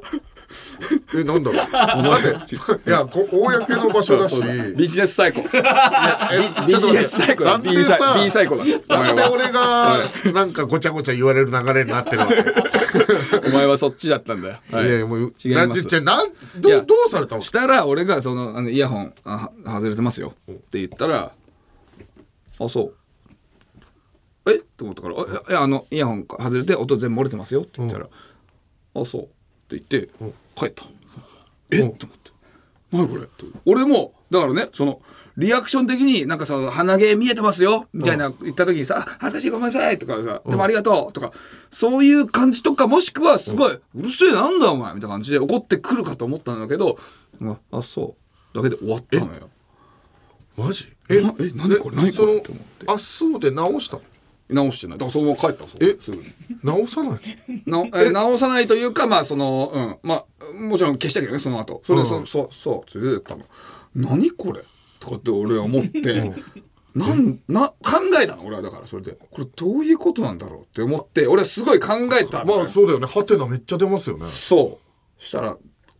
[1.15, 1.72] えなんだろう。
[1.72, 2.60] だってい
[2.91, 4.41] やこ公の場所だし。
[4.76, 7.58] ビジネス最古えビジネス最古だ。
[7.58, 8.98] B さ最古だ。
[8.98, 9.96] なんで俺が
[10.34, 12.44] なんかごちゃごちゃ言われる流れになってるわけ？
[13.48, 14.88] お前はそっちだったんだよ、はい。
[14.88, 15.84] いやいやもう違います。
[15.84, 17.41] なじゃなんどどうされたの？
[17.41, 20.34] したら俺がそのあのイヤホンあは外れてますよ。
[20.50, 21.32] って言ったら
[22.60, 24.52] あそう。
[24.52, 24.56] え？
[24.56, 28.08] って思ったから「あいやいやあのイヤホン外れて音全部漏れてますよ」って言ったら
[28.96, 29.30] 「あそう」って
[29.70, 30.10] 言って
[30.65, 30.86] 帰った。
[31.71, 31.80] え？
[31.80, 32.32] っと思って
[32.91, 33.28] 何これ？
[33.65, 35.02] 俺もだからねその
[35.38, 41.32] リアクション的になんかさ「鼻毛見えてますよ」みたいな言った時にさ「あ私ごめんなさい」とかさ「でもありがとう」とか
[41.69, 46.97] そういう感じとかもしくはすごい「うるせえなんだお前」みたいな感じで怒ってくるかと思ったんだけど
[47.41, 48.15] ああそ
[48.54, 48.58] う。
[48.58, 49.50] だけで終わったのよ。
[50.58, 50.91] マジ？
[51.08, 51.21] え？
[51.21, 51.52] なえ？
[51.56, 51.95] 何これ？
[51.95, 52.38] 何これ？
[52.38, 52.86] って思って。
[52.88, 54.02] あそうで直したの？
[54.52, 54.98] 直してない。
[54.98, 55.80] だからそのまま帰ったそこ。
[55.82, 55.96] え？
[56.00, 56.24] すぐに。
[56.64, 57.20] 直さない？
[57.66, 59.98] なえ直さないというかまあそのうん。
[60.08, 61.82] まあもちろん消したけどねその後。
[61.86, 62.28] それでそ,、うん。
[62.28, 62.92] そうそう。
[62.92, 63.44] それでたの
[63.96, 64.64] 何これ？
[65.00, 66.34] とかって俺は思って、
[66.94, 67.76] なんな考
[68.22, 68.46] えたの？
[68.46, 69.14] 俺はだからそれで。
[69.14, 73.08] これどういうことなんだろうって思って俺はすごい考えたまあそうだよね。
[73.08, 74.26] ハテナめっちゃ出ますよね。
[74.26, 75.24] そう。
[75.24, 75.58] したら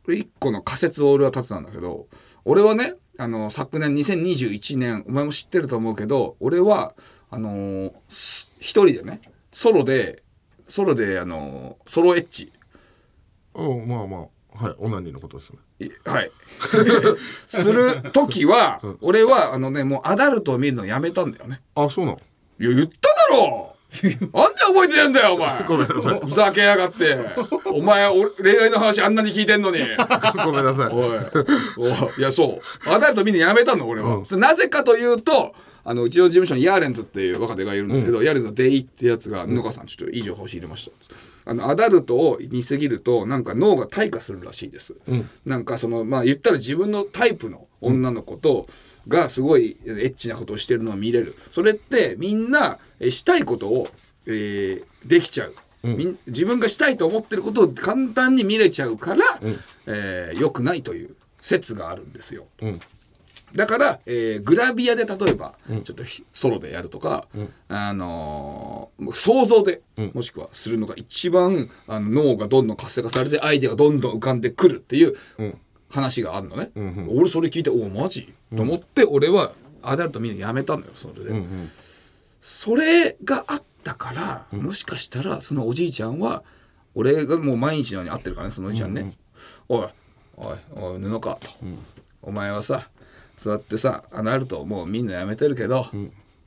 [0.10, 2.08] 一個の仮説を俺は立てたんだけど
[2.44, 6.96] 俺はねあの昨年2021年お前も知ってると思うけど俺は
[7.32, 10.22] あのーす一人でねソロで
[10.68, 12.52] ソロであのーソロエッチ。
[13.56, 15.58] うんまあまあはいオナニーのことですね。
[15.80, 16.32] いはい。
[17.48, 21.62] する時は俺はあのねもうアダルトを見るのやめたんだよね。
[21.76, 22.20] あそうなの？
[22.60, 23.76] いや言っただろ！
[24.02, 24.08] な
[24.50, 25.64] んで覚えてねえんだよお前！
[25.68, 26.20] ごめんなさい。
[26.22, 27.18] ふざけやがって。
[27.66, 29.80] お前俺恋愛の話あんなに聞いてんのに。
[30.46, 30.88] ごめんなさい。
[30.94, 31.18] おい。
[31.78, 32.20] おい。
[32.20, 32.90] いやそう。
[32.90, 40.92] アダルトみんなやめたの俺は、なぜかというとあのうちの事務所にヤーレンズっていう若手がいるんですけど、ヤーレンズのデイってやつが「野川さんちょっといい情報仕入れました」
[41.44, 44.96] あのアダルトを見すぎるとなんか脳が退化するらしいです、
[45.46, 48.68] なんかそのまあ言ったら自分のタイプの女の子と、
[49.08, 51.36] がすごいエッチなことをしてるのを見れる。
[51.50, 53.90] それってみんなえしたいことを、
[54.28, 59.40] えーできちゃう、みん自分がしたいと思ってることを簡単に見れちゃうから、
[59.88, 62.46] えー良くないという説があるんですよ。
[63.56, 67.28] だから、えーグラビアで例えば、ちょっとひソロでやるとか、
[67.68, 69.82] あのー想像で、
[70.14, 75.16] もしくはするのが一番あの脳がどんどん活性化されてアイデアがどんどん浮かんでくるっていう
[75.90, 76.72] 話があるのね、
[77.10, 79.52] 俺それ聞いておおマジ、と思って俺は
[79.84, 81.32] アダルト見るのやめたのよそれで、
[82.40, 86.44] それがあったから、もしかしたらそのおじいちゃんは
[86.96, 89.14] 俺がもう毎日のように会ってるからねそのおじいちゃんね、
[89.68, 89.88] おい
[90.38, 91.50] おいおい布川と、
[92.22, 92.90] お前はさ
[93.42, 94.86] そうやってさアダルトもう。
[94.86, 95.88] みんなやめてるけど、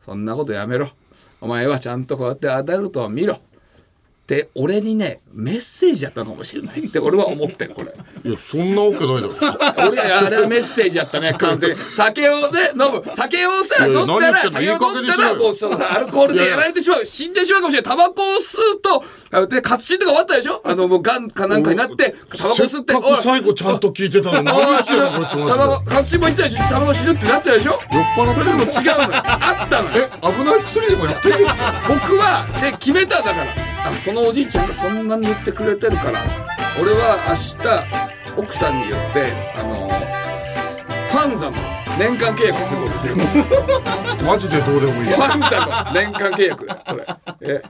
[0.06, 0.92] そんなことやめろ。
[1.40, 3.34] お前はちゃんとこうやってアダルトを見ろ。
[3.34, 7.92] って俺にねメッセージやったのかもしれないって俺は思ってるこれ
[8.24, 9.28] いやそんなわけないだろ。
[9.92, 11.34] 俺あれはメッセージやったね。
[11.38, 11.82] 完全に。
[11.90, 13.02] 酒をね飲む。
[13.12, 17.04] 酒をさ飲んだら酒を飲んだらもうそのアルコールでやられてしまう。
[17.04, 17.90] 死んでしまうかもしれない。
[17.90, 20.62] タバコを吸うとあで活心とか終わったでしょ？
[20.64, 24.96] あのもうがんかなんかになってタバコ吸って最後ちゃんと聞いてたのに何言ってん
[25.40, 26.58] のタバコ活心も言ったでしょ？
[26.70, 27.78] タバコ死ぬってなったでしょ？
[27.92, 29.22] 酔っ払ってるそれでも違うのよ。
[29.22, 33.36] あったのよえ危ない薬でもやってるんですか僕はで決めただから。
[33.86, 36.22] あそのおじいちゃんがそんなに言ってくれてるから。
[36.80, 39.88] 俺は明日奥さんによってあの
[41.08, 41.56] ファンザの
[41.96, 44.24] 年間契約することで。
[44.26, 47.06] マジでどうでもいいファンザの年間契約これ。
[47.42, 47.62] え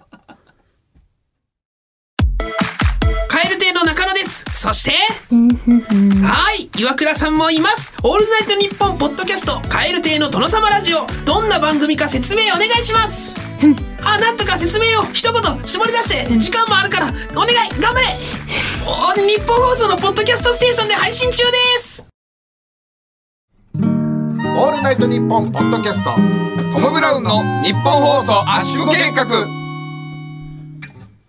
[4.35, 4.61] 中野です。
[4.61, 4.93] そして
[6.27, 7.95] はい岩倉さんもいます。
[8.03, 11.07] オールナイトニッポンポッドキャストカエル亭の殿様ラジオ。
[11.25, 13.37] どんな番組か説明お願いします。
[14.03, 15.05] あなんとか説明を。
[15.13, 17.71] 一言絞り出して時間もあるからお願い。
[17.81, 18.09] 頑張れ。
[18.87, 22.07] お日本放送のポッドキャストステーションで配信中です。
[23.77, 26.11] オールナイトニッポンポッドキャスト。
[26.73, 29.64] トム・ブラウンの日本放送圧縮計画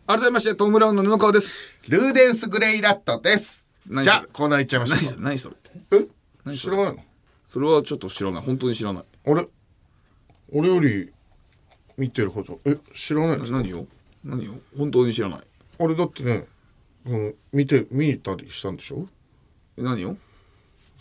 [0.07, 1.73] 改めましてトム・ブラウンの布川です。
[1.87, 3.67] ルーデンスグレイラットです。
[3.87, 4.17] 何それ？
[4.17, 5.55] じゃあコーナー行っちゃいましょ何う何それ？
[5.93, 6.07] え？
[6.43, 6.77] 何それ？
[6.77, 7.03] 知らないの？
[7.47, 8.43] それはちょっと知らない。
[8.43, 9.03] 本当に知らない。
[9.25, 9.47] 俺
[10.53, 11.11] 俺より
[11.97, 12.77] 見てるはずえ？
[12.93, 13.57] 知らないですか？
[13.57, 13.87] 何を？
[14.23, 14.51] 何を？
[14.77, 15.39] 本当に知らない。
[15.79, 16.45] 俺だってね、
[17.07, 19.07] うん、見て見に行ったりしたんでしょ？
[19.75, 20.17] え何を？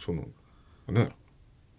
[0.02, 0.22] その
[0.88, 1.10] ね。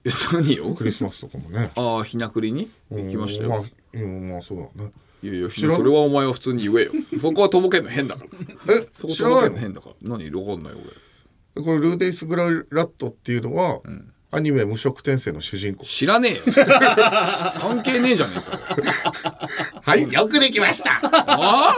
[0.04, 0.76] え何を？
[0.76, 1.72] クリスマスとかもね。
[1.76, 2.70] ああひなくりに？
[2.92, 3.62] 行きましたよ、まあ、
[3.94, 4.92] うん、まあそうだね
[5.26, 6.92] いやいやそれはお前は普通に言えよ。
[7.20, 8.26] そこはとぼけんの変だか
[8.68, 8.76] ら。
[8.76, 9.96] えそことぼけんの変だから。
[10.04, 10.80] 何わかんないよ
[11.56, 13.80] これルーデンスグレイラットっていうのは、
[14.30, 15.82] アニメ無色転生の主人公。
[15.82, 16.44] 俺知らねえよ。
[17.58, 19.50] 関係ねえじゃねえかよ。
[19.82, 21.00] はいよくできました。
[21.02, 21.78] あ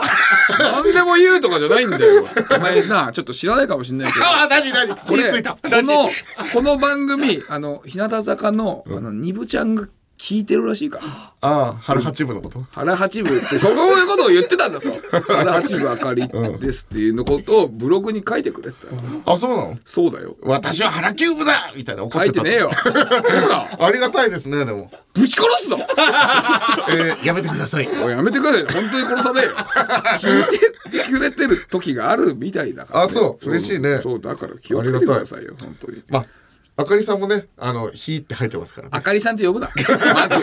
[0.82, 2.26] 何でも言うとかじゃないんだよ。
[2.56, 4.24] お前なあちょっと知らないかもしんないけど。
[4.26, 4.96] あ何何？
[4.96, 5.52] これ火ついた。
[5.52, 6.10] この
[6.52, 10.98] この番組あの日向坂のあのニブちゃんが聞いてるらしいか。
[10.98, 11.04] ら
[11.40, 12.64] ああ腹八分のこと？
[12.72, 14.90] 原八部ってそういうことを言ってたんだぞ
[15.28, 16.26] 原 八部あかり
[16.60, 18.94] ですっていうのことをブログに書いてくれてた。
[18.94, 19.78] よあそうなの？
[19.84, 20.36] そうだよ。
[20.42, 22.70] 私は腹キューブだみたいな書いてねえよ。
[22.72, 22.90] ほ
[23.48, 25.78] らありがたいですねでも、ぶち殺すぞ。
[26.90, 27.88] えー、やめてください。
[28.02, 28.62] おいやめてください。
[28.62, 29.50] よ本当に殺さねえよ。
[30.18, 30.58] 聞い
[31.04, 33.48] てくれてる時があるみたいだから、あそう。
[33.50, 34.00] 嬉しいね。
[34.02, 36.02] そうだから気をつけてくださいよ本当に。
[36.08, 36.24] まあ
[36.80, 38.90] あかりさんもねあの「火」って入ってますからね。
[38.94, 39.68] あかりさんって呼ぶな。
[40.14, 40.36] まず。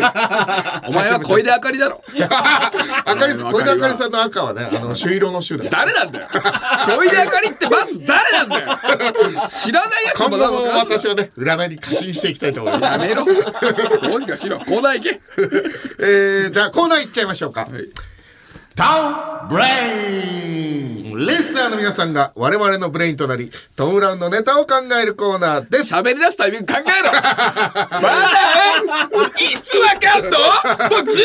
[0.90, 2.04] お前は小出あかりだろ。
[2.12, 6.28] あかりさんうん小出あかりさんの赤はねあの朱色の朱だ誰なんだよ。
[6.34, 8.68] 小出あかりってまず誰なんだよ。
[9.50, 12.92] 知らないやつ今後も私はね占いに課金していきたいと思います。
[12.92, 13.26] やめろ。
[13.26, 14.60] どうにかしろ。
[14.60, 15.22] コーナー行け。
[16.00, 18.15] えー、じゃあコーナー行っちゃいましょうか、い
[18.76, 19.66] タウンブレ
[20.20, 25.94] インリスナーの皆さんが我々のブレインとなりトム・ブラウンのネタを考えるコーナーです。
[25.96, 27.12] 喋り出すタイミング考えろ。
[27.16, 28.20] まだ
[28.84, 29.32] い
[29.64, 30.30] つわかんの？
[30.30, 30.36] も
[30.98, 31.16] う16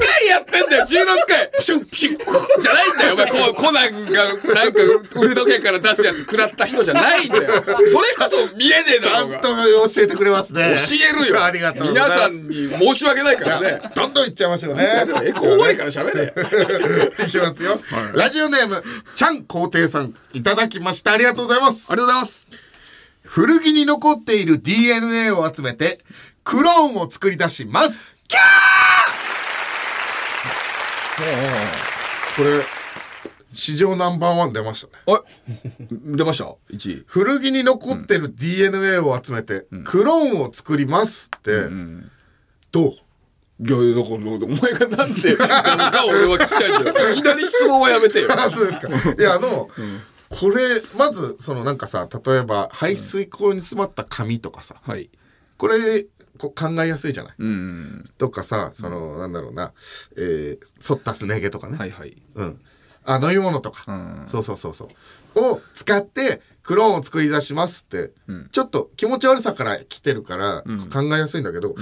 [0.00, 1.50] 回やってんだよ16回。
[1.58, 2.18] ピシュンピシュン
[2.60, 3.14] じゃないんだよ。
[3.14, 4.82] お前こうコナンがなんか
[5.14, 7.42] 腕時計から出すやつ食らった人じゃないんだよ。
[7.44, 9.84] それこそ見えねえちゃんだろうが。
[9.84, 10.74] と教えてくれますね。
[10.76, 11.44] 教えるよ。
[11.44, 12.16] ありがとうございます。
[12.16, 13.80] 皆さんに申し訳ないからね。
[13.84, 15.04] あどんどんいっちゃいましょうね。
[15.22, 16.34] エコー多いから喋れ
[17.26, 17.80] いきますよ、
[18.14, 18.82] ラジオネーム
[19.14, 21.12] ちゃん皇帝さんいただきました。
[21.12, 21.86] ありがとうございます。
[21.88, 22.50] ありがとうございます。
[23.22, 26.00] 古着に残っている DNA を集めて
[26.42, 28.08] クローンを作り出します。
[28.26, 32.36] キャー！
[32.36, 32.64] これ
[33.52, 34.92] 史上ナンバーワン出ましたね。
[35.08, 35.22] あ
[35.90, 37.04] 出ました ?1 位。
[37.06, 41.64] 古着に残ってる DNA を集めてクローンを作りますって、
[42.72, 42.94] どう？
[43.60, 47.10] いや、だから、お前がなんで、なんか俺は聞きたいんだよ。
[47.10, 48.28] いきなり質問はやめてよ。
[48.30, 49.68] あ そうですかいやあの、
[50.30, 55.10] これまずそのなんかさ例えば排水口に詰まった紙とかさ、はい。
[55.58, 56.06] これ
[56.38, 58.10] こう考えやすいじゃない、うん。
[58.16, 59.72] とかさその、なんだろうな、
[60.16, 62.16] えー、反ったすね毛とかね、はいはい。
[62.36, 62.60] うん、
[63.04, 64.88] あ飲み物とか、うんそうそうそうそう
[65.40, 68.12] を使ってクローンを作り出しますって、
[68.52, 71.74] ちょっと気持ち悪さから来てるから考えやすいんだけど、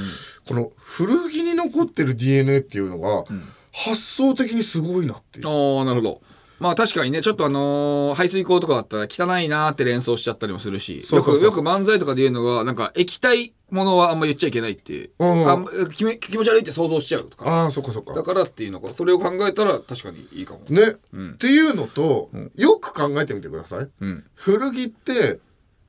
[0.47, 3.25] この古着に残ってる DNA っていうのが、
[3.73, 5.49] 発想的にすごいなっていう。
[5.49, 6.23] ああ、なるほど。
[6.59, 17.47] まあ確かにね、ちょっとあのー排水口とかだったら汚いなーって連想しちゃったりもするし、そうそうそうよく、よく漫才とかで言うのが、なんか液体ものはあんま言っちゃいけないって、うんあんま気め気持ち悪いって想像しちゃうとか。
[17.49, 20.61] ああそっかそっかだからっていうのか、それを考えたら確かにいいかも。
[20.69, 23.89] ね、っていうのと、よく考えてみてください。
[24.01, 24.25] うん。
[24.35, 25.41] 古着って、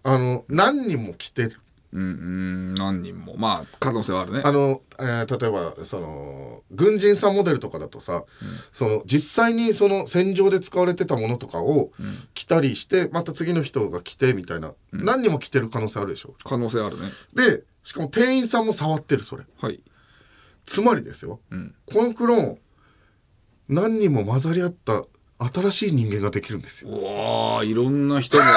[0.04, 1.60] あの、何人も着てる。
[1.92, 3.36] うん、うん、何人も。
[3.38, 4.42] まあ、可能性はあるね。
[4.46, 8.26] あの、えー例えば、その、軍人さんモデルとかだとさ、
[8.72, 11.92] その、実際にその戦場で使われてたものとかを
[12.36, 16.36] 着たりして、また次の人が着てみたいな、何人も着てる可能性あるでしょ？
[16.44, 17.08] 可能性あるね。
[17.34, 19.46] で、しかも店員さんも触ってる、それ。
[19.60, 19.82] はい。
[20.66, 22.58] つまりですよ、んこのクローン、
[23.68, 25.06] 何人も混ざり合った
[25.40, 26.90] 新しい人間ができるんですよ。
[26.90, 28.50] うわあ、いろんな人のね、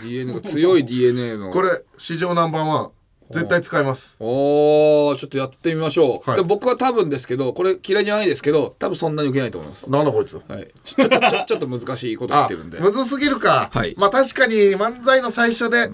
[0.02, 1.50] DNA が強い DNA の。
[1.50, 2.90] これ、史上ナンバーワン。
[3.30, 4.16] 絶対使います。
[4.20, 6.30] おー、ちょっとやってみましょう。
[6.30, 9.90] はいで僕は多分ですけど、これ嫌いじゃないですけど、多分そんなに受けないと思います。
[9.90, 10.34] なんだこいつ。
[10.36, 10.68] はい。
[10.84, 13.70] ちょっと、ちょっと難しいこと言っあてるんで。、むずすぎるか。
[13.72, 15.90] はいまあ確かに漫才の最初で、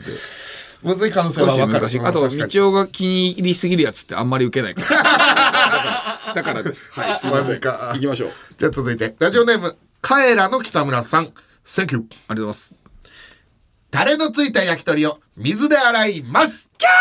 [0.83, 1.88] むずい可能性少は分かる。
[1.90, 2.01] し。
[2.01, 6.35] あと、道夫が気に入りすぎるやつってあんまり受けないから。
[6.35, 6.92] だからです。
[6.92, 7.61] はい、すいません。
[7.61, 8.31] 行きましょう。
[8.57, 11.33] じゃあ続いて、ラジオネーム、カエラの北村さん。
[11.64, 12.03] Thank you。
[12.03, 12.75] ありがとうございます。
[13.91, 16.71] タレのついた焼き鳥を水で洗います。
[16.79, 16.93] キャー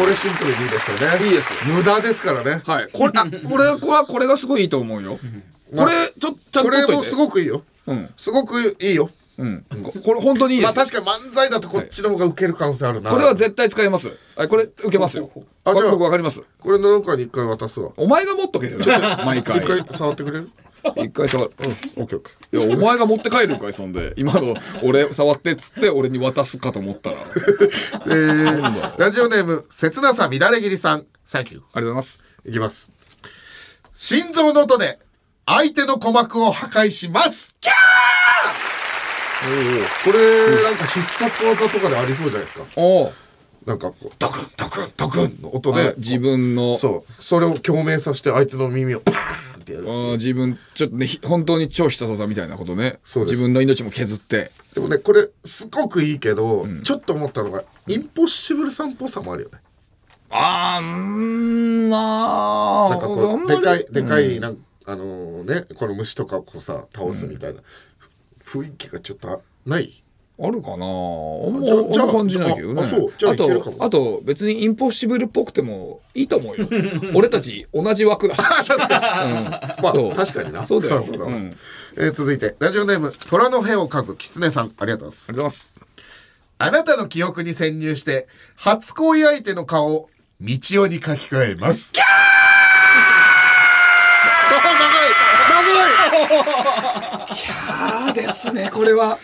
[0.00, 1.26] これシンプルにいいですよね。
[1.26, 2.62] いいです無駄ですからね。
[2.64, 2.88] はい。
[2.92, 5.18] これ、あ、これ、これは、これがすごいいいと思うよ。
[5.76, 7.02] これ、ちょ、ちゃんとこれも。
[7.02, 7.64] すごくいいよ。
[7.86, 8.08] うん。
[8.16, 9.10] すごくいいよ。
[9.38, 9.64] うん。
[9.84, 10.92] ここれ本当にいいでまあす。
[10.92, 13.10] 確かに漫才だとこっちの方が受ける可能性あるな。
[13.10, 14.10] これは絶対使えます。
[14.36, 15.30] はい、これ受けますよ。
[15.64, 16.42] あじゃあ僕わかります。
[16.60, 17.92] これの中に一回渡すわ。
[17.96, 18.78] お前が持っとけよ。
[19.24, 19.66] 毎回一。
[19.66, 20.50] 回触ってくれる？
[20.96, 21.52] 一回触る。
[21.96, 22.66] オッケーオッケー。
[22.66, 24.12] いや、お前が持って帰るんかい、そんで。
[24.16, 27.18] 今の、俺、触ってっつって、俺に渡すかと思ったら。
[27.20, 27.68] ありがとう
[28.06, 31.06] えー、ラジオネーム、切なさ乱れ切りさん。
[31.24, 31.62] サンキュー。
[31.74, 32.24] ございます。
[32.44, 32.90] いきます。
[33.92, 34.98] 心臓の音で
[35.46, 37.56] 相手の鼓膜を破壊します。
[37.60, 37.74] キャー
[40.04, 42.64] これ、なんか必殺技とかでありそうじゃないですか。
[42.76, 43.12] おお。
[43.66, 49.86] なんかこう、ドクン、ドクン、ドクンの音あで、自分の、そう、それを共鳴させて相手の耳をパーンってやる。
[49.90, 52.98] あ自分、ちょっとね、ひ本当に超必殺技みたいなことね。
[53.04, 54.50] そう自分の命も削って。
[54.74, 59.58] でもね、これ、すごくいいけど、ちょっと思ったのが、インポッシブルさんっぽさもあるよね。
[60.30, 62.90] あー、ん、まあ。
[62.90, 67.60] なんかこう、でかい、でかい、なんあのね、この虫とかをこうさ、倒すみたいな、
[68.48, 70.02] 雰囲気がちょっとあない？
[70.40, 70.86] あるかな？
[70.86, 72.82] あんまじゃ感じないけどね。
[72.82, 73.76] あと、も。
[73.80, 76.68] あと、別にインポッシブルっぽくてもいいと思うよ。
[77.12, 78.40] 俺たち同じ枠だし。
[78.40, 78.48] ま
[79.88, 80.14] あそう。
[80.14, 80.62] 確かにな。
[80.64, 81.02] そうだよ。
[81.02, 81.50] そうだなうん。
[81.96, 84.72] えー続いてラジオネーム虎の屁をかくキツネさん。
[84.78, 85.32] ありがとうございます。
[85.32, 85.72] ございます。
[86.58, 90.08] あなたの記憶に潜入して初恋相手の顔を
[90.40, 91.92] 道夫に書き換えます。
[91.92, 92.06] キャー！
[94.50, 94.70] 長
[96.40, 96.42] い！
[97.02, 97.17] 長い
[98.12, 99.18] ですね、これは。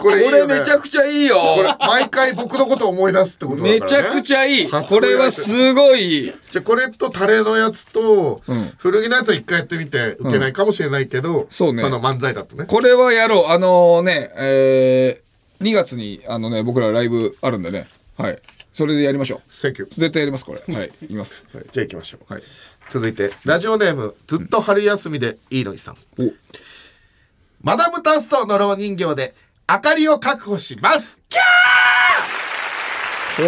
[0.00, 1.36] これいいよ、ね、これめちゃくちゃいいよ。
[1.56, 4.68] これ毎回僕のことを思い出すってことだから、ね、めちゃくちゃいい。
[4.68, 6.32] 初これはすごい。
[6.50, 13.46] じゃあこれとタレのやつと、ん古着のやつは一回やってみて受けないかもしれないけど、そうねの漫才だとねこれはやろう。
[13.48, 17.88] あのね、えー、2月に、あのね、僕らライブあるんでね。
[18.16, 18.38] はい。
[18.72, 19.40] それでやりましょう。
[19.48, 20.74] 絶対やります、これ。
[20.74, 20.90] はい。
[21.02, 21.44] いきます。
[21.52, 21.64] はい。
[21.70, 22.42] じゃあ行きましょう、はい。
[22.88, 26.24] 続いてラジオネームずっと春休みでいいのにさん、お
[27.62, 29.34] マダムタストのろう人形で
[29.70, 31.22] 明かりを確保します。
[31.28, 33.42] キャー！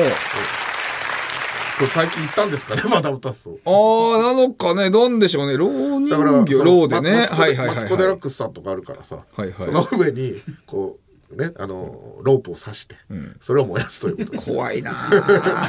[1.79, 5.57] これ最近行ったんですかね マダムタストああ、なのかね、なんでしょうね。
[5.57, 7.27] 老人だから形、そのローでね。
[7.27, 9.67] はいはいはい、マツコ・デラッはクスさんとかあるからさ、はいはい。
[9.67, 12.97] その上にこうねあのロープを刺して、
[13.41, 14.37] それを燃やすということ。
[14.37, 14.39] い。
[14.55, 15.69] 怖いなあ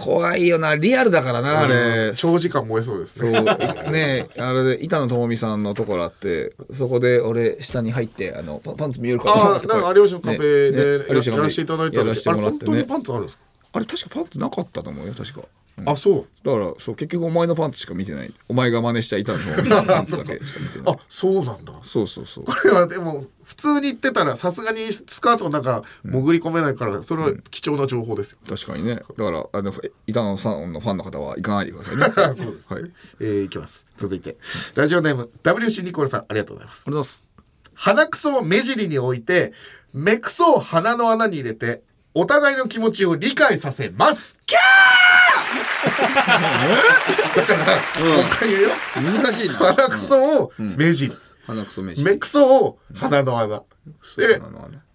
[0.00, 0.74] 怖いよな。
[0.76, 2.12] リアルだからな、あれ。
[2.14, 3.30] 長時間燃えそうですそう。
[3.30, 3.42] ね
[3.90, 12.72] ねあれで板野友美さんのところあってそこで俺下に入ってあのパパンツ見えるかなああなんか有吉の壁でねねやらせていただいたらせてもらってね。
[12.72, 13.42] あれ本当にパンツあるんですか？
[13.72, 15.42] あれ確かパンツなかったと思うよ確か。
[15.86, 16.26] あそう。
[16.44, 18.32] だからそう結局お前のパンツしか見てない。
[18.48, 20.94] お前が真似した板のお店のパンツだけしか見てない。
[20.94, 21.72] あそうなんだ。
[21.82, 22.44] そうそうそう。
[22.44, 28.96] これはでも普通に言ってたらさすがにスカートの中潜り込めないからそれは貴重な情報ですよ、確かにね。
[28.96, 29.72] だからあの
[30.06, 32.04] 板野さんのファンの方は行かないでくださいね。
[32.36, 32.82] そうですはい。
[32.82, 33.86] ありがとうえー、いきます。
[33.96, 34.36] 続いて。
[34.74, 36.84] ラジオネーム WC ニコルさんありがとうございます。
[36.84, 37.26] ございます。
[37.72, 39.54] 鼻くそを目尻に置いて
[39.94, 41.82] 目くそを鼻の穴に入れて
[42.12, 44.40] お互いの気持ちを理解させます。
[44.44, 44.68] キャー
[47.36, 48.70] だから、もう一回言うよ。
[49.22, 51.12] 難しいな鼻くそを目尻、
[51.48, 52.02] 鼻くそ飯。
[52.04, 53.62] 目くそを鼻の穴。
[54.16, 54.40] で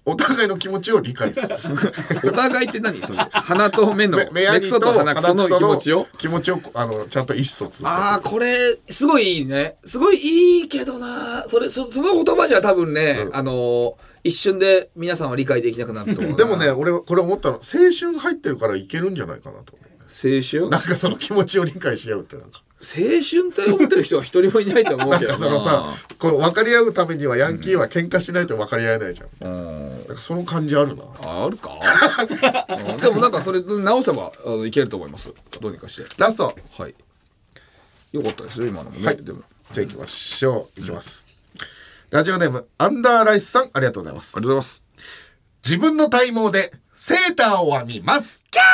[0.05, 1.75] お互いの気持ちを理解させる。
[2.29, 3.01] お互いって何？
[3.01, 6.07] それ鼻と目の 目くそと鼻くその気持ちを？
[6.17, 9.77] 気持ちをあのちゃんと意思疎通ああこれすごいいいね。
[9.85, 11.45] すごいいいけどな。
[11.47, 13.93] それそその言葉じゃ多分ね、あのー
[14.25, 16.37] 一瞬で皆さんは理解できなくなると思うな。
[16.37, 17.61] でもね俺これ思ったの青
[17.97, 19.73] 春入ってるからいけるんじゃないかなと。
[19.73, 20.69] 思う青春？
[20.69, 22.61] なんかその気持ちを理解し合うってなんか。
[22.61, 29.89] 青春って思ってる人は一人もいないと思うけどそのさこの分かり合うためにはヤンキーは喧嘩しないと分かり合えないじゃん、うん。
[30.07, 31.03] なんかその感じあるな。
[31.21, 31.79] ああるか。
[32.69, 32.97] うん。
[32.97, 35.33] でもなんかそれ直せばあのいけると思います。
[35.61, 36.07] どうにかして。
[36.17, 36.55] ラスト。
[36.77, 36.95] はい。
[38.11, 39.23] よかったですよ今のもね、はい。
[39.23, 39.41] でも。
[39.71, 40.81] じゃあ行きましょう。
[40.81, 41.25] 行きます、
[42.11, 44.33] ラジオネームアンダーライスさんありがとうございます。
[44.35, 44.83] ありがとうございます。
[45.65, 48.45] 自分の体毛でセーターを編みます。
[48.51, 48.65] キャー！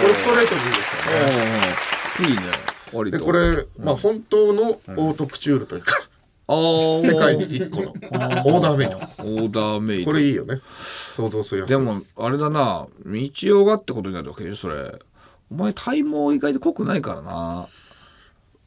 [0.00, 1.70] これストレートでいいですよね。
[1.72, 1.77] うん
[2.20, 3.10] いいね。
[3.10, 5.92] でこれ、まあ本当のオートクチュールというか、
[6.48, 8.96] 世界に一個のオーダーメイド。
[8.96, 10.06] オーダーメイド。
[10.06, 10.60] これいいよね。
[10.80, 11.68] 想像するやつ。
[11.70, 12.86] でもあれだな。
[13.04, 14.98] 道夫がってことになるわけでしょそれ。
[15.50, 17.68] お前体毛意外と濃くないからな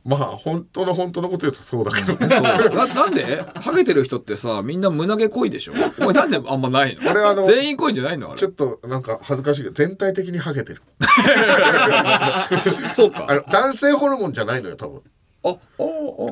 [0.04, 3.44] まあ本当の本当のこと言うとそうだけどそう ななんで？
[3.56, 5.74] ハゲてる人ってさみんな胸毛濃いでしょ？
[6.00, 7.12] お前なんであんまないの？
[7.12, 8.30] 俺あの全員濃いんじゃないの？
[8.32, 8.40] あれ。
[8.40, 10.82] ちょっとなんか恥ずかしいけど全体的にハゲてる。
[12.94, 13.26] そうか。
[13.30, 15.02] あの男性ホルモンじゃないのよ多分。
[15.44, 15.54] ああ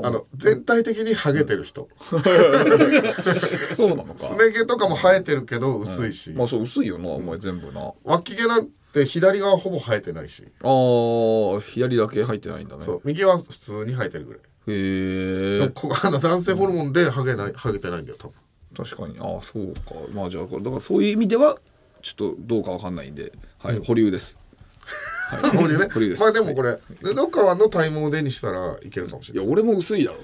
[0.04, 0.12] ああ。
[0.12, 1.88] の全体的にハゲてる人。
[3.74, 4.20] そうなのか。
[4.20, 7.82] すね毛とかも生えてるけど薄いし、まあそう薄いよなお前全部な。
[7.82, 12.86] あ脇毛なんて左側ほぼ生えてないし、あー左だけ入ってないんだね。
[12.86, 18.34] そう右は普通に生えてるぐらい、へえこあの男性ホルモンでハゲないハゲてないんだよ多分。
[18.76, 19.18] 確かに。
[19.20, 19.96] ああそうか。
[20.14, 21.58] まあじゃあこれだからそういう意味では
[22.02, 23.34] ちょっとどうかわかんないんで。
[23.60, 24.38] はい、保留です。
[25.32, 25.58] はい。
[25.58, 25.88] これね。
[25.92, 26.22] 保留です。
[26.22, 29.46] まあでもこれ布川の体毛でにしたらいけるかもしれない。
[29.46, 30.20] いや俺も薄いだろ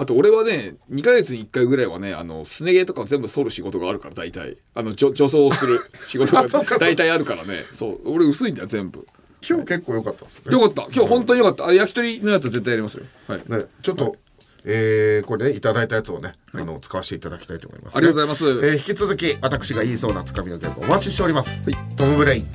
[0.00, 4.56] あと俺はね2ヶ月に1回ぐらいはねあのすね毛とか全部剃る仕事があるから大体。
[4.74, 6.48] あの女女装する 仕事が
[6.78, 7.66] 大体あるからね。
[7.70, 8.00] そう。
[8.10, 9.06] 俺薄いんだよ全部。
[9.46, 10.52] 今日結構良かったですね。
[10.54, 10.82] よかった。
[10.90, 11.66] 今日本当によかった。
[11.66, 13.04] あ焼き鳥のやつ絶対やりますよ。
[13.28, 13.42] はい。
[13.46, 14.16] ね、ちょっと、
[14.64, 18.66] えーこれねいただいたやつをね、あの使わせていただきたいと思います、ね、ありがとうございます。
[18.66, 21.96] えー引き続き私が言いそうなつかみのギャグお待ちしております、はい。
[21.96, 22.48] トム・ブレイン。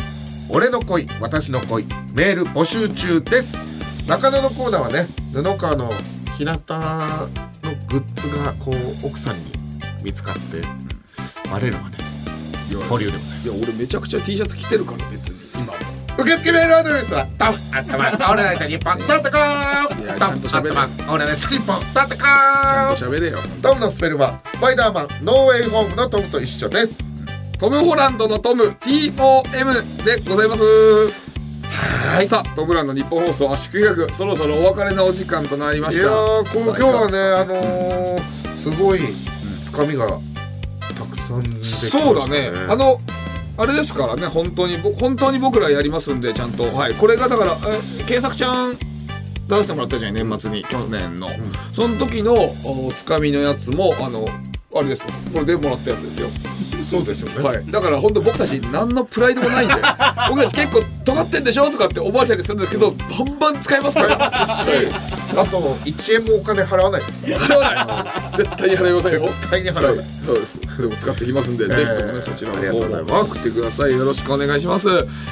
[0.49, 1.85] 俺の恋私の恋。
[2.13, 3.55] メール募集中です。
[4.07, 5.91] 中野のコーナーはね布川の
[6.37, 6.57] 日向の
[7.87, 9.51] グッズがこう奥さんに
[10.03, 10.61] 見つかって
[11.49, 11.97] バレるまで。
[12.69, 13.47] いや保留でございます。
[13.47, 15.39] いや俺めちゃくちゃ T シャツ着てるから別に。
[15.53, 15.73] 今も。
[16.17, 19.37] 受付メールアドレスはトムアットマークオールナイトニッポンドットコ
[19.95, 20.01] ム。
[20.01, 20.69] いやトムアッちゃんと喋れ。
[20.69, 23.37] トマークオールナイトニッポンドットコちゃんムと喋れよ。
[23.61, 27.03] トムのスペルはスパイダーマンノーウェイホームのトムと一緒です。
[27.57, 31.34] トム・ホランドのトム TOM でございます
[31.71, 32.27] はい。
[32.27, 39.01] さあトムランの日本放送圧縮企画そろそろお別れのお時間となりまいやしたーこう今日はねあのー、すごい
[39.63, 40.19] つかみが
[40.95, 42.03] たくさんできましたね。
[42.03, 42.51] そうだね。
[42.69, 42.99] あの
[43.57, 46.63] あれですからね本当にぼ本当に僕らやりますんでちゃんと。
[46.75, 46.93] はい。
[46.93, 48.77] これがだからえ検索ちゃん
[49.47, 51.27] 出してもらったじゃん年末に去年の、
[51.71, 54.27] その時のおつかみのやつもあの
[54.75, 55.13] あれですよ。
[55.31, 56.27] これでもらったやつですよ。
[56.89, 59.75] そうですよね、はい、だから本当僕たち何のプライドもないんで。
[60.29, 64.25] 僕たち結構尖ってんでしょとかって思われたりするんですけどバンバン使えますから。
[64.25, 68.37] あと1円もお金払わないです払わない。
[68.37, 69.27] 絶対に払いませんよ。
[69.27, 72.71] 絶対に払わない、そうですでも使ってきますんで、えーぜひともねそちらの方
[73.03, 73.91] も送ってください。
[73.91, 74.89] よろしくお願いします。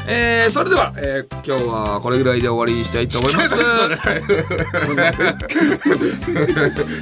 [0.07, 3.57] えー、それでは、えー、今日はこれぐらいで終わりにしたいと思います。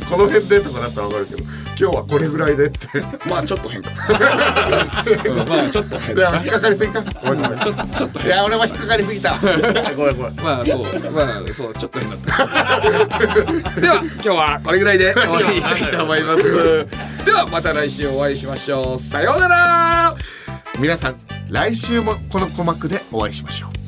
[0.09, 2.87] この辺でとかだったら分かるけど今日はこれぐらいでって。
[3.27, 3.89] まあちょっと変か。
[5.25, 5.37] うん。
[5.47, 7.01] まあちょっと変いや引っかかりすぎか。
[7.03, 7.11] ちょ
[8.05, 9.35] っと変いや俺も引っかかりすぎた。
[9.95, 10.41] ごめんごめん。
[10.41, 11.11] まあそう。
[11.11, 11.73] まあそう。
[11.73, 12.81] ちょっと変だった。
[13.81, 16.87] では今日はこれぐらいで 終わりにしたいと思います。
[17.25, 18.99] ではまた来週お会いしましょう。
[18.99, 20.15] さようなら。
[20.79, 21.17] 皆さん
[21.49, 23.80] 来週もこの鼓膜でお会いしましょう